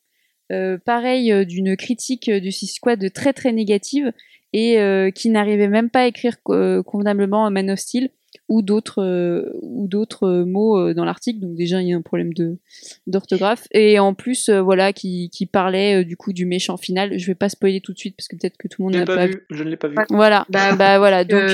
pareil 0.85 1.45
d'une 1.45 1.75
critique 1.77 2.29
du 2.29 2.51
Six 2.51 2.67
Squad 2.67 3.11
très 3.13 3.33
très 3.33 3.51
négative 3.51 4.11
et 4.53 4.77
qui 5.13 5.29
n'arrivait 5.29 5.67
même 5.67 5.89
pas 5.89 6.01
à 6.01 6.07
écrire 6.07 6.41
convenablement 6.41 7.49
Man 7.51 7.69
of 7.69 7.79
Steel 7.79 8.09
ou 8.53 8.61
d'autres 8.61 9.03
euh, 9.03 9.49
ou 9.63 9.87
d'autres 9.87 10.27
euh, 10.27 10.45
mots 10.45 10.77
euh, 10.77 10.93
dans 10.93 11.05
l'article. 11.05 11.39
Donc 11.39 11.55
déjà 11.55 11.81
il 11.81 11.87
y 11.87 11.93
a 11.93 11.97
un 11.97 12.03
problème 12.03 12.33
de 12.33 12.59
d'orthographe 13.07 13.67
et 13.71 13.97
en 13.97 14.13
plus 14.13 14.49
voilà 14.49 14.93
qui, 14.93 15.31
qui 15.31 15.47
parlait 15.47 16.05
du 16.05 16.15
coup 16.17 16.33
du 16.33 16.45
méchant 16.45 16.77
final. 16.77 17.17
Je 17.17 17.25
vais 17.25 17.35
pas 17.35 17.49
spoiler 17.49 17.81
tout 17.81 17.93
de 17.93 17.97
suite 17.97 18.15
parce 18.15 18.27
que 18.27 18.35
peut-être 18.35 18.57
que 18.57 18.67
tout 18.67 18.83
le 18.83 18.85
monde 18.85 18.95
n'a 18.95 19.05
pas, 19.05 19.25
vu. 19.25 19.43
Je 19.49 19.63
ne 19.63 19.69
l'ai 19.69 19.77
pas 19.77 19.87
vu. 19.87 19.95
Voilà. 20.09 20.45
Bah, 20.49 20.75
bah 20.77 20.99
voilà. 20.99 21.23
Donc 21.23 21.49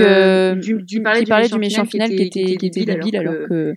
du, 0.61 0.85
qui 0.85 0.99
parlait 0.99 1.47
du 1.47 1.57
méchant 1.57 1.85
final 1.85 2.09
qui 2.09 2.23
était 2.23 2.57
qui 2.57 2.65
était 2.65 2.85
débile 2.85 3.15
alors 3.15 3.47
que 3.47 3.75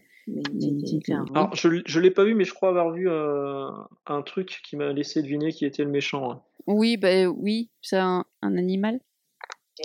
alors, 1.34 1.54
je 1.54 1.68
ne 1.68 2.00
l'ai 2.00 2.10
pas 2.12 2.24
vu, 2.24 2.34
mais 2.34 2.44
je 2.44 2.54
crois 2.54 2.70
avoir 2.70 2.92
vu 2.92 3.08
un 3.08 4.22
truc 4.22 4.60
qui 4.64 4.76
m'a 4.76 4.92
laissé 4.92 5.22
deviner 5.22 5.52
qui 5.52 5.64
était 5.64 5.84
le 5.84 5.90
méchant. 5.90 6.32
Hein. 6.32 6.42
Oui, 6.66 6.96
bah 6.96 7.26
oui, 7.26 7.70
c'est 7.82 7.98
un, 7.98 8.24
un, 8.40 8.56
animal. 8.56 9.00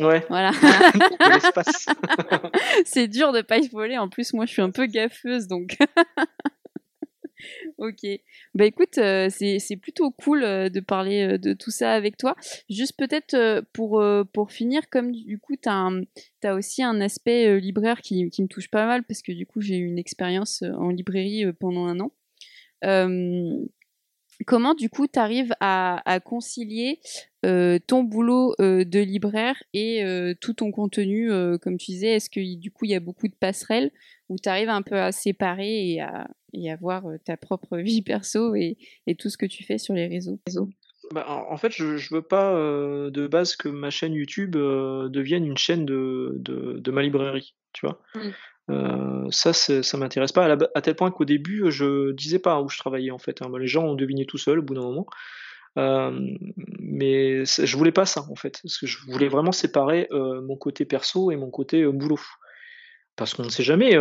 Ouais. 0.01 0.23
Voilà. 0.29 0.51
c'est 2.85 3.07
dur 3.07 3.31
de 3.31 3.41
pas 3.41 3.57
y 3.57 3.67
voler. 3.67 3.97
En 3.97 4.09
plus, 4.09 4.33
moi, 4.33 4.45
je 4.45 4.51
suis 4.51 4.61
un 4.61 4.71
peu 4.71 4.85
gaffeuse, 4.85 5.47
donc. 5.47 5.77
ok. 7.77 8.05
Bah 8.53 8.65
écoute, 8.65 8.97
euh, 8.97 9.29
c'est 9.29 9.77
plutôt 9.81 10.11
cool 10.11 10.43
euh, 10.43 10.69
de 10.69 10.79
parler 10.79 11.33
euh, 11.33 11.37
de 11.37 11.53
tout 11.53 11.71
ça 11.71 11.93
avec 11.93 12.17
toi. 12.17 12.35
Juste 12.69 12.97
peut-être 12.97 13.61
pour, 13.73 14.03
pour 14.33 14.51
finir, 14.51 14.89
comme 14.89 15.11
du 15.11 15.39
coup, 15.39 15.55
tu 15.55 15.69
as, 15.69 15.89
as, 16.43 16.53
aussi 16.53 16.83
un 16.83 17.01
aspect 17.01 17.59
libraire 17.59 18.01
qui, 18.01 18.29
qui, 18.29 18.41
me 18.41 18.47
touche 18.47 18.69
pas 18.69 18.85
mal, 18.85 19.03
parce 19.03 19.21
que 19.21 19.31
du 19.31 19.45
coup, 19.45 19.61
j'ai 19.61 19.77
eu 19.77 19.85
une 19.85 19.99
expérience 19.99 20.63
en 20.63 20.89
librairie 20.89 21.45
pendant 21.59 21.85
un 21.85 21.99
an. 21.99 22.11
Comment 24.45 24.75
du 24.75 24.89
coup 24.89 25.07
tu 25.07 25.19
arrives 25.19 25.53
à, 25.59 26.19
concilier 26.23 26.99
euh, 27.45 27.79
ton 27.85 28.03
boulot 28.03 28.53
euh, 28.59 28.83
de 28.83 28.99
libraire 28.99 29.55
et 29.73 30.03
euh, 30.03 30.33
tout 30.39 30.53
ton 30.53 30.71
contenu, 30.71 31.29
comme 31.61 31.77
tu 31.77 31.91
disais, 31.91 32.15
est-ce 32.15 32.29
que 32.29 32.55
du 32.57 32.71
coup 32.71 32.85
il 32.85 32.91
y 32.91 32.95
a 32.95 32.99
beaucoup 32.99 33.27
de 33.27 33.35
passerelles 33.35 33.91
où 34.29 34.37
tu 34.37 34.49
arrives 34.49 34.69
un 34.69 34.81
peu 34.81 34.95
à 34.95 35.11
séparer 35.11 35.91
et 35.91 36.01
à, 36.01 36.27
et 36.53 36.73
voir 36.75 37.03
ta 37.25 37.37
propre 37.37 37.77
vie 37.77 38.01
perso 38.01 38.55
et, 38.55 38.77
tout 39.17 39.29
ce 39.29 39.37
que 39.37 39.45
tu 39.45 39.63
fais 39.63 39.77
sur 39.77 39.93
les 39.93 40.07
réseaux? 40.07 40.39
Bah, 41.11 41.25
en 41.49 41.55
fait, 41.55 41.71
je, 41.71 41.85
ne 41.85 42.15
veux 42.15 42.21
pas 42.21 42.53
de 42.53 43.27
base 43.27 43.55
que 43.55 43.69
ma 43.69 43.89
chaîne 43.89 44.13
YouTube 44.13 44.51
devienne 44.51 45.45
une 45.45 45.57
chaîne 45.57 45.85
de, 45.85 46.33
de, 46.35 46.91
ma 46.91 47.01
librairie, 47.01 47.55
tu 47.73 47.85
vois? 47.85 48.01
Mmh. 48.15 48.31
Euh, 48.69 49.27
ça, 49.31 49.53
ça 49.53 49.97
m'intéresse 49.97 50.31
pas, 50.31 50.57
à, 50.75 50.81
tel 50.81 50.95
point 50.95 51.11
qu'au 51.11 51.25
début, 51.25 51.71
je 51.71 52.11
disais 52.11 52.39
pas 52.39 52.61
où 52.61 52.69
je 52.69 52.77
travaillais 52.77 53.11
en 53.11 53.17
fait. 53.17 53.41
Hein. 53.41 53.49
les 53.59 53.67
gens 53.67 53.85
ont 53.85 53.95
deviné 53.95 54.25
tout 54.25 54.37
seul 54.37 54.59
au 54.59 54.61
bout 54.61 54.75
d'un 54.75 54.81
moment. 54.81 55.07
Euh, 55.77 56.11
mais 56.79 57.45
je 57.45 57.77
voulais 57.77 57.91
pas 57.91 58.05
ça 58.05 58.25
en 58.29 58.35
fait, 58.35 58.59
parce 58.63 58.77
que 58.77 58.87
je 58.87 58.97
voulais 59.07 59.27
vraiment 59.27 59.51
séparer 59.51 60.07
euh, 60.11 60.41
mon 60.41 60.55
côté 60.55 60.85
perso 60.85 61.31
et 61.31 61.35
mon 61.35 61.49
côté 61.49 61.85
boulot. 61.85 62.19
Parce 63.17 63.33
qu'on 63.33 63.43
ne 63.43 63.49
sait 63.49 63.63
jamais, 63.63 63.97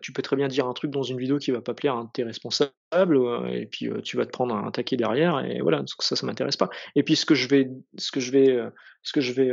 tu 0.00 0.12
peux 0.12 0.22
très 0.22 0.36
bien 0.36 0.48
dire 0.48 0.66
un 0.66 0.72
truc 0.72 0.90
dans 0.90 1.02
une 1.02 1.18
vidéo 1.18 1.38
qui 1.38 1.50
va 1.50 1.60
pas 1.60 1.74
plaire 1.74 1.94
à 1.94 1.98
un 1.98 2.04
de 2.04 2.10
tes 2.12 2.22
responsables, 2.22 3.18
et 3.52 3.66
puis 3.66 3.90
tu 4.04 4.16
vas 4.16 4.24
te 4.24 4.30
prendre 4.30 4.54
un 4.54 4.70
taquet 4.70 4.96
derrière, 4.96 5.44
et 5.44 5.60
voilà, 5.60 5.82
ça, 5.98 6.14
ça 6.14 6.24
m'intéresse 6.24 6.56
pas. 6.56 6.70
Et 6.94 7.02
puis 7.02 7.16
ce 7.16 7.26
que 7.26 7.34
je 7.34 7.48
vais, 7.48 7.68
ce 7.98 8.12
que 8.12 8.20
je 8.20 8.30
vais, 8.30 8.58
ce 9.02 9.12
que 9.12 9.20
je 9.20 9.32
vais 9.32 9.50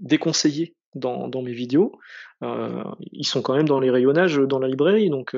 déconseiller 0.00 0.74
dans, 0.94 1.28
dans 1.28 1.42
mes 1.42 1.52
vidéos. 1.52 1.92
ils 2.40 3.26
sont 3.26 3.42
quand 3.42 3.54
même 3.54 3.68
dans 3.68 3.80
les 3.80 3.90
rayonnages 3.90 4.38
dans 4.38 4.58
la 4.58 4.68
librairie, 4.68 5.10
donc 5.10 5.36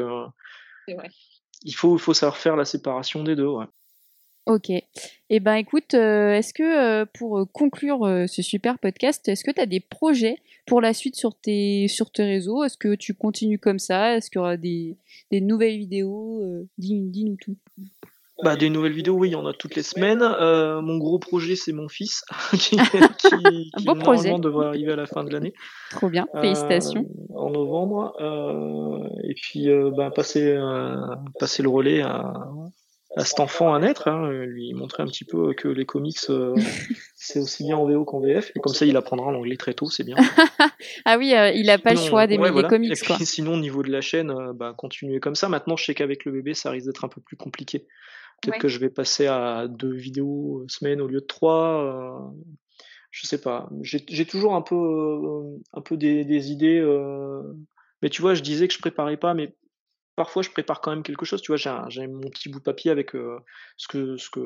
il 1.62 1.74
faut, 1.74 1.98
faut 1.98 2.14
savoir 2.14 2.36
faire 2.36 2.56
la 2.56 2.64
séparation 2.64 3.24
des 3.24 3.34
deux. 3.34 3.48
Ouais. 3.48 3.66
Ok. 4.50 4.72
Eh 5.30 5.38
ben 5.38 5.54
écoute, 5.54 5.94
est-ce 5.94 6.52
que 6.52 7.04
pour 7.04 7.46
conclure 7.52 8.24
ce 8.26 8.42
super 8.42 8.80
podcast, 8.80 9.28
est-ce 9.28 9.44
que 9.44 9.52
tu 9.52 9.60
as 9.60 9.66
des 9.66 9.78
projets 9.78 10.38
pour 10.66 10.80
la 10.80 10.92
suite 10.92 11.14
sur 11.14 11.36
tes, 11.36 11.86
sur 11.86 12.10
tes 12.10 12.24
réseaux? 12.24 12.64
Est-ce 12.64 12.76
que 12.76 12.96
tu 12.96 13.14
continues 13.14 13.60
comme 13.60 13.78
ça? 13.78 14.16
Est-ce 14.16 14.28
qu'il 14.28 14.40
y 14.40 14.42
aura 14.42 14.56
des, 14.56 14.96
des 15.30 15.40
nouvelles 15.40 15.78
vidéos? 15.78 16.42
Dis-nous 16.78 17.36
tout. 17.36 17.56
Bah, 18.42 18.56
des 18.56 18.70
nouvelles 18.70 18.92
vidéos, 18.92 19.14
oui, 19.14 19.28
il 19.28 19.32
y 19.32 19.36
en 19.36 19.46
a 19.46 19.52
toutes 19.52 19.76
les 19.76 19.82
semaines. 19.82 20.22
Euh, 20.22 20.80
mon 20.80 20.98
gros 20.98 21.18
projet, 21.18 21.56
c'est 21.56 21.72
mon 21.72 21.88
fils, 21.88 22.24
qui, 22.52 22.76
qui, 22.76 22.76
qui 23.76 23.84
normalement 23.84 24.38
devrait 24.38 24.66
arriver 24.66 24.92
à 24.92 24.96
la 24.96 25.06
fin 25.06 25.24
de 25.24 25.30
l'année. 25.30 25.52
Trop 25.90 26.08
bien, 26.08 26.26
félicitations. 26.40 27.06
Euh, 27.30 27.34
en 27.36 27.50
novembre. 27.50 28.14
Euh, 28.20 29.08
et 29.24 29.34
puis, 29.34 29.68
bah, 29.96 30.10
passer, 30.10 30.58
passer 31.38 31.62
le 31.62 31.68
relais 31.68 32.00
à, 32.00 32.32
à 33.16 33.24
cet 33.24 33.40
enfant 33.40 33.74
à 33.74 33.80
naître, 33.80 34.08
hein, 34.08 34.30
lui 34.30 34.72
montrer 34.72 35.02
un 35.02 35.06
petit 35.06 35.24
peu 35.24 35.52
que 35.52 35.66
les 35.68 35.84
comics, 35.84 36.18
c'est 37.16 37.40
aussi 37.40 37.64
bien 37.64 37.76
en 37.76 37.86
VO 37.86 38.04
qu'en 38.04 38.20
VF. 38.20 38.52
Et 38.54 38.60
comme 38.60 38.74
ça, 38.74 38.86
il 38.86 38.96
apprendra 38.96 39.32
l'anglais 39.32 39.56
très 39.56 39.74
tôt, 39.74 39.90
c'est 39.90 40.04
bien. 40.04 40.16
ah 41.04 41.18
oui, 41.18 41.34
il 41.54 41.66
n'a 41.66 41.78
pas 41.78 41.90
le 41.90 41.98
choix 41.98 42.26
d'aimer 42.26 42.50
les 42.50 42.62
comics. 42.62 43.06
quoi. 43.06 43.18
Sinon, 43.18 43.54
au 43.54 43.60
niveau 43.60 43.82
de 43.82 43.90
la 43.90 44.00
chaîne, 44.00 44.32
bah, 44.54 44.74
continuer 44.76 45.18
comme 45.18 45.34
ça. 45.34 45.48
Maintenant, 45.48 45.76
je 45.76 45.84
sais 45.84 45.94
qu'avec 45.94 46.24
le 46.24 46.32
bébé, 46.32 46.54
ça 46.54 46.70
risque 46.70 46.86
d'être 46.86 47.04
un 47.04 47.08
peu 47.08 47.20
plus 47.20 47.36
compliqué. 47.36 47.86
Peut-être 48.40 48.58
que 48.58 48.68
je 48.68 48.78
vais 48.78 48.88
passer 48.88 49.26
à 49.26 49.66
deux 49.68 49.92
vidéos 49.92 50.64
semaine 50.68 51.00
au 51.00 51.06
lieu 51.06 51.20
de 51.20 51.26
trois. 51.26 51.84
Euh, 51.84 52.40
je 53.10 53.26
sais 53.26 53.40
pas. 53.40 53.68
J'ai 53.82 54.24
toujours 54.24 54.54
un 54.54 54.62
peu, 54.62 54.76
euh, 54.76 55.58
un 55.74 55.80
peu 55.82 55.96
des, 55.96 56.24
des 56.24 56.50
idées. 56.50 56.78
Euh, 56.78 57.42
mais 58.02 58.08
tu 58.08 58.22
vois, 58.22 58.34
je 58.34 58.42
disais 58.42 58.66
que 58.66 58.74
je 58.74 58.78
préparais 58.78 59.18
pas, 59.18 59.34
mais 59.34 59.54
parfois 60.20 60.42
je 60.42 60.50
prépare 60.50 60.82
quand 60.82 60.90
même 60.90 61.02
quelque 61.02 61.24
chose. 61.24 61.40
Tu 61.40 61.50
vois, 61.50 61.88
j'ai 61.88 62.06
mon 62.06 62.28
petit 62.28 62.50
bout 62.50 62.58
de 62.58 62.64
papier 62.64 62.90
avec 62.90 63.12
ce 63.78 63.88
que, 63.88 64.18
ce 64.18 64.28
que, 64.28 64.40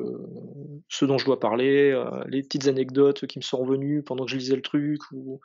ce 0.87 1.03
dont 1.03 1.17
je 1.17 1.25
dois 1.25 1.37
parler, 1.37 2.01
les 2.27 2.41
petites 2.43 2.67
anecdotes 2.67 3.27
qui 3.27 3.39
me 3.39 3.43
sont 3.43 3.57
revenues 3.57 4.01
pendant 4.01 4.23
que 4.23 4.31
je 4.31 4.37
lisais 4.37 4.55
le 4.55 4.61
truc. 4.61 5.01
Ou... 5.11 5.41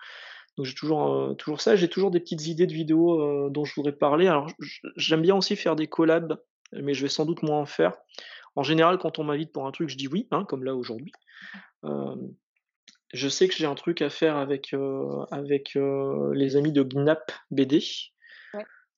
Donc 0.57 0.67
j'ai 0.67 0.75
toujours, 0.77 1.35
toujours 1.37 1.61
ça. 1.61 1.75
J'ai 1.75 1.89
toujours 1.89 2.13
des 2.13 2.21
petites 2.21 2.47
idées 2.47 2.69
de 2.69 2.73
vidéos 2.73 3.51
dont 3.51 3.65
je 3.65 3.75
voudrais 3.75 3.91
parler. 3.91 4.29
Alors 4.29 4.47
j'aime 4.95 5.23
bien 5.23 5.35
aussi 5.35 5.57
faire 5.57 5.75
des 5.75 5.89
collabs, 5.89 6.41
mais 6.75 6.95
je 6.95 7.03
vais 7.03 7.09
sans 7.09 7.27
doute 7.27 7.43
moins 7.43 7.59
en 7.59 7.67
faire. 7.67 7.97
En 8.55 8.63
général, 8.63 8.99
quand 8.99 9.19
on 9.19 9.25
m'invite 9.25 9.51
pour 9.51 9.67
un 9.67 9.73
truc, 9.73 9.89
je 9.89 9.97
dis 9.97 10.07
oui, 10.07 10.29
hein, 10.31 10.45
comme 10.45 10.63
là 10.63 10.77
aujourd'hui. 10.77 11.11
je 13.13 13.29
sais 13.29 13.49
que 13.49 13.55
j'ai 13.57 13.67
un 13.67 13.75
truc 13.75 14.01
à 14.01 14.11
faire 14.11 14.37
avec, 14.37 14.77
avec 15.33 15.77
les 16.35 16.55
amis 16.55 16.71
de 16.71 16.85
Gnap 16.85 17.33
BD. 17.51 17.81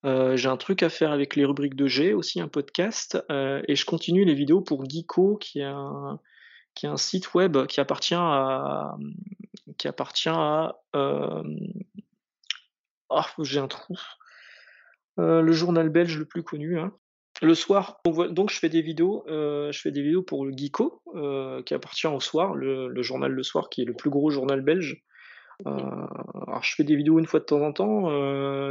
J'ai 0.05 0.49
un 0.49 0.57
truc 0.57 0.83
à 0.83 0.89
faire 0.89 1.13
avec 1.13 1.37
les 1.37 1.45
rubriques 1.45 1.77
de 1.77 1.87
G, 1.87 2.15
aussi 2.15 2.41
un 2.41 2.49
podcast. 2.49 3.23
et 3.31 3.75
je 3.75 3.85
continue 3.85 4.25
les 4.25 4.35
vidéos 4.35 4.61
pour 4.61 4.89
Geeko, 4.89 5.37
qui 5.37 5.61
est 5.61 5.65
un, 5.65 6.19
qui 6.75 6.87
est 6.87 6.89
un 6.89 6.97
site 6.97 7.35
web 7.35 7.67
qui 7.67 7.81
appartient 7.81 8.15
à. 8.15 8.97
Qui 9.79 9.89
appartient 9.89 10.29
à. 10.29 10.77
oh, 13.11 13.21
j'ai 13.41 13.61
un 13.61 13.69
trou. 13.69 13.97
le 15.19 15.53
journal 15.53 15.89
belge 15.89 16.19
le 16.19 16.25
plus 16.25 16.43
connu. 16.43 16.79
Hein. 16.79 16.93
Le 17.41 17.55
soir, 17.55 18.01
donc 18.05 18.51
je 18.51 18.59
fais 18.59 18.69
des 18.69 18.83
vidéos, 18.83 19.25
euh, 19.27 19.73
je 19.73 19.81
fais 19.81 19.91
des 19.91 20.03
vidéos 20.03 20.23
pour 20.23 20.45
le 20.45 20.53
Geeko, 20.57 21.03
euh, 21.17 21.63
qui 21.63 21.75
appartient 21.75 22.07
au 22.07 22.21
soir, 22.21 22.55
le, 22.55 23.03
journal 23.03 23.33
Le 23.33 23.43
Soir, 23.43 23.69
qui 23.69 23.83
est 23.83 23.85
le 23.85 23.95
plus 23.95 24.11
gros 24.11 24.31
journal 24.31 24.61
belge. 24.61 25.03
Euh, 25.67 26.07
alors 26.47 26.63
je 26.63 26.75
fais 26.75 26.85
des 26.85 26.97
vidéos 26.97 27.19
une 27.19 27.27
fois 27.27 27.41
de 27.41 27.45
temps 27.45 27.63
en 27.63 27.73
temps, 27.73 28.11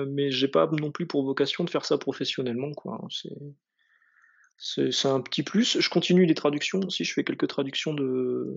mais 0.07 0.31
j'ai 0.31 0.47
pas 0.47 0.67
non 0.67 0.91
plus 0.91 1.07
pour 1.07 1.23
vocation 1.23 1.63
de 1.63 1.69
faire 1.69 1.85
ça 1.85 1.97
professionnellement, 1.97 2.71
quoi. 2.73 2.99
C'est, 4.57 4.91
c'est 4.91 5.07
un 5.07 5.21
petit 5.21 5.43
plus. 5.43 5.79
Je 5.79 5.89
continue 5.89 6.25
les 6.25 6.35
traductions 6.35 6.79
aussi, 6.81 7.03
je 7.03 7.13
fais 7.13 7.23
quelques 7.23 7.47
traductions 7.47 7.93
de, 7.93 8.53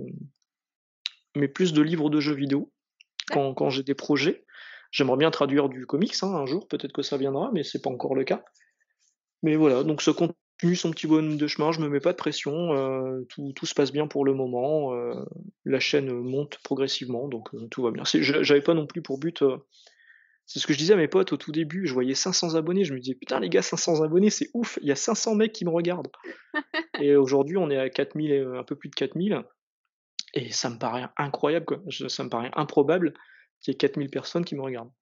mais 1.36 1.48
plus 1.48 1.72
de 1.72 1.82
livres 1.82 2.10
de 2.10 2.20
jeux 2.20 2.34
vidéo 2.34 2.72
quand, 3.30 3.54
quand 3.54 3.70
j'ai 3.70 3.82
des 3.82 3.94
projets. 3.94 4.44
J'aimerais 4.90 5.16
bien 5.16 5.30
traduire 5.30 5.68
du 5.68 5.86
comics 5.86 6.14
hein, 6.22 6.28
un 6.28 6.46
jour, 6.46 6.68
peut-être 6.68 6.92
que 6.92 7.02
ça 7.02 7.16
viendra, 7.16 7.50
mais 7.52 7.64
c'est 7.64 7.82
pas 7.82 7.90
encore 7.90 8.14
le 8.14 8.24
cas. 8.24 8.44
Mais 9.42 9.56
voilà, 9.56 9.82
donc 9.82 10.02
ça 10.02 10.12
continue 10.60 10.76
son 10.76 10.90
petit 10.90 11.06
bonhomme 11.06 11.36
de 11.36 11.46
chemin, 11.46 11.72
je 11.72 11.80
me 11.80 11.88
mets 11.88 12.00
pas 12.00 12.12
de 12.12 12.16
pression, 12.16 12.74
euh, 12.74 13.22
tout, 13.28 13.52
tout, 13.54 13.66
se 13.66 13.74
passe 13.74 13.92
bien 13.92 14.06
pour 14.06 14.24
le 14.24 14.34
moment, 14.34 14.94
euh, 14.94 15.14
la 15.64 15.80
chaîne 15.80 16.10
monte 16.12 16.58
progressivement, 16.62 17.28
donc 17.28 17.54
euh, 17.54 17.66
tout 17.70 17.82
va 17.82 17.90
bien. 17.90 18.04
J'avais 18.04 18.60
pas 18.60 18.74
non 18.74 18.86
plus 18.86 19.02
pour 19.02 19.18
but, 19.18 19.44
c'est 20.46 20.58
ce 20.58 20.66
que 20.66 20.72
je 20.72 20.78
disais 20.78 20.94
à 20.94 20.96
mes 20.96 21.08
potes 21.08 21.32
au 21.32 21.36
tout 21.36 21.52
début, 21.52 21.86
je 21.86 21.92
voyais 21.92 22.14
500 22.14 22.54
abonnés, 22.54 22.84
je 22.84 22.94
me 22.94 23.00
disais 23.00 23.14
putain 23.14 23.40
les 23.40 23.48
gars 23.48 23.62
500 23.62 24.02
abonnés 24.02 24.30
c'est 24.30 24.50
ouf, 24.54 24.78
il 24.82 24.88
y 24.88 24.92
a 24.92 24.96
500 24.96 25.34
mecs 25.34 25.52
qui 25.52 25.64
me 25.64 25.70
regardent. 25.70 26.12
et 27.00 27.16
aujourd'hui 27.16 27.56
on 27.56 27.70
est 27.70 27.78
à 27.78 27.90
4000, 27.90 28.52
un 28.56 28.64
peu 28.64 28.76
plus 28.76 28.90
de 28.90 28.94
4000, 28.94 29.42
et 30.34 30.50
ça 30.52 30.70
me 30.70 30.78
paraît 30.78 31.06
incroyable, 31.16 31.66
quoi. 31.66 31.82
ça 32.08 32.24
me 32.24 32.28
paraît 32.28 32.50
improbable 32.54 33.14
qu'il 33.60 33.72
y 33.72 33.74
ait 33.74 33.78
4000 33.78 34.10
personnes 34.10 34.44
qui 34.44 34.54
me 34.54 34.62
regardent. 34.62 34.92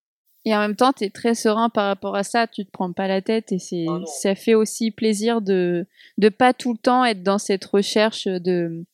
Et 0.44 0.54
en 0.54 0.58
même 0.58 0.74
temps, 0.74 0.92
tu 0.92 1.04
es 1.04 1.10
très 1.10 1.34
serein 1.34 1.68
par 1.68 1.86
rapport 1.86 2.16
à 2.16 2.24
ça, 2.24 2.46
tu 2.48 2.64
te 2.64 2.70
prends 2.70 2.92
pas 2.92 3.06
la 3.06 3.22
tête 3.22 3.52
et 3.52 3.58
c'est 3.58 3.86
ah 3.88 4.00
ça 4.06 4.34
fait 4.34 4.54
aussi 4.54 4.90
plaisir 4.90 5.40
de 5.40 5.86
de 6.18 6.28
pas 6.28 6.52
tout 6.52 6.72
le 6.72 6.78
temps 6.78 7.04
être 7.04 7.22
dans 7.22 7.38
cette 7.38 7.64
recherche 7.64 8.26
de 8.26 8.84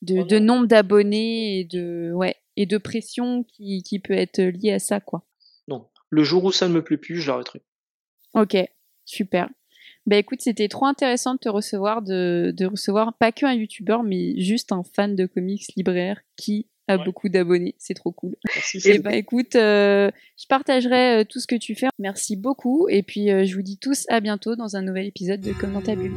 de, 0.00 0.22
de 0.22 0.38
nombre 0.38 0.66
d'abonnés 0.66 1.60
et 1.60 1.64
de 1.64 2.10
ouais 2.14 2.36
et 2.56 2.66
de 2.66 2.78
pression 2.78 3.44
qui, 3.44 3.82
qui 3.82 3.98
peut 3.98 4.14
être 4.14 4.40
liée 4.40 4.72
à 4.72 4.78
ça 4.78 5.00
quoi. 5.00 5.24
Non, 5.68 5.88
le 6.08 6.24
jour 6.24 6.44
où 6.44 6.52
ça 6.52 6.68
ne 6.68 6.74
me 6.74 6.82
plaît 6.82 6.96
plus, 6.96 7.20
je 7.20 7.30
l'arrêterai. 7.30 7.60
OK, 8.34 8.56
super. 9.04 9.50
Bah 10.06 10.16
écoute, 10.16 10.40
c'était 10.42 10.68
trop 10.68 10.86
intéressant 10.86 11.34
de 11.34 11.38
te 11.38 11.48
recevoir 11.48 12.00
de 12.00 12.52
de 12.56 12.66
recevoir 12.66 13.14
pas 13.14 13.30
qu'un 13.30 13.52
youtubeur 13.52 14.02
mais 14.02 14.38
juste 14.40 14.72
un 14.72 14.84
fan 14.84 15.16
de 15.16 15.26
comics 15.26 15.66
libraire 15.76 16.20
qui 16.36 16.66
a 16.88 16.98
beaucoup 16.98 17.28
d'abonnés, 17.28 17.74
c'est 17.78 17.94
trop 17.94 18.12
cool. 18.12 18.36
Merci. 18.54 18.80
Et 18.88 18.98
bah 18.98 19.14
écoute, 19.14 19.56
euh, 19.56 20.10
je 20.38 20.46
partagerai 20.46 21.20
euh, 21.20 21.24
tout 21.24 21.40
ce 21.40 21.46
que 21.46 21.56
tu 21.56 21.74
fais. 21.74 21.88
Merci 21.98 22.36
beaucoup 22.36 22.88
et 22.88 23.02
puis 23.02 23.30
euh, 23.30 23.44
je 23.44 23.54
vous 23.54 23.62
dis 23.62 23.78
tous 23.78 24.04
à 24.08 24.20
bientôt 24.20 24.56
dans 24.56 24.76
un 24.76 24.82
nouvel 24.82 25.06
épisode 25.06 25.40
de 25.40 25.52
Comme 25.52 25.72
dans 25.72 25.82
ta 25.82 25.94
bulle. 25.94 26.14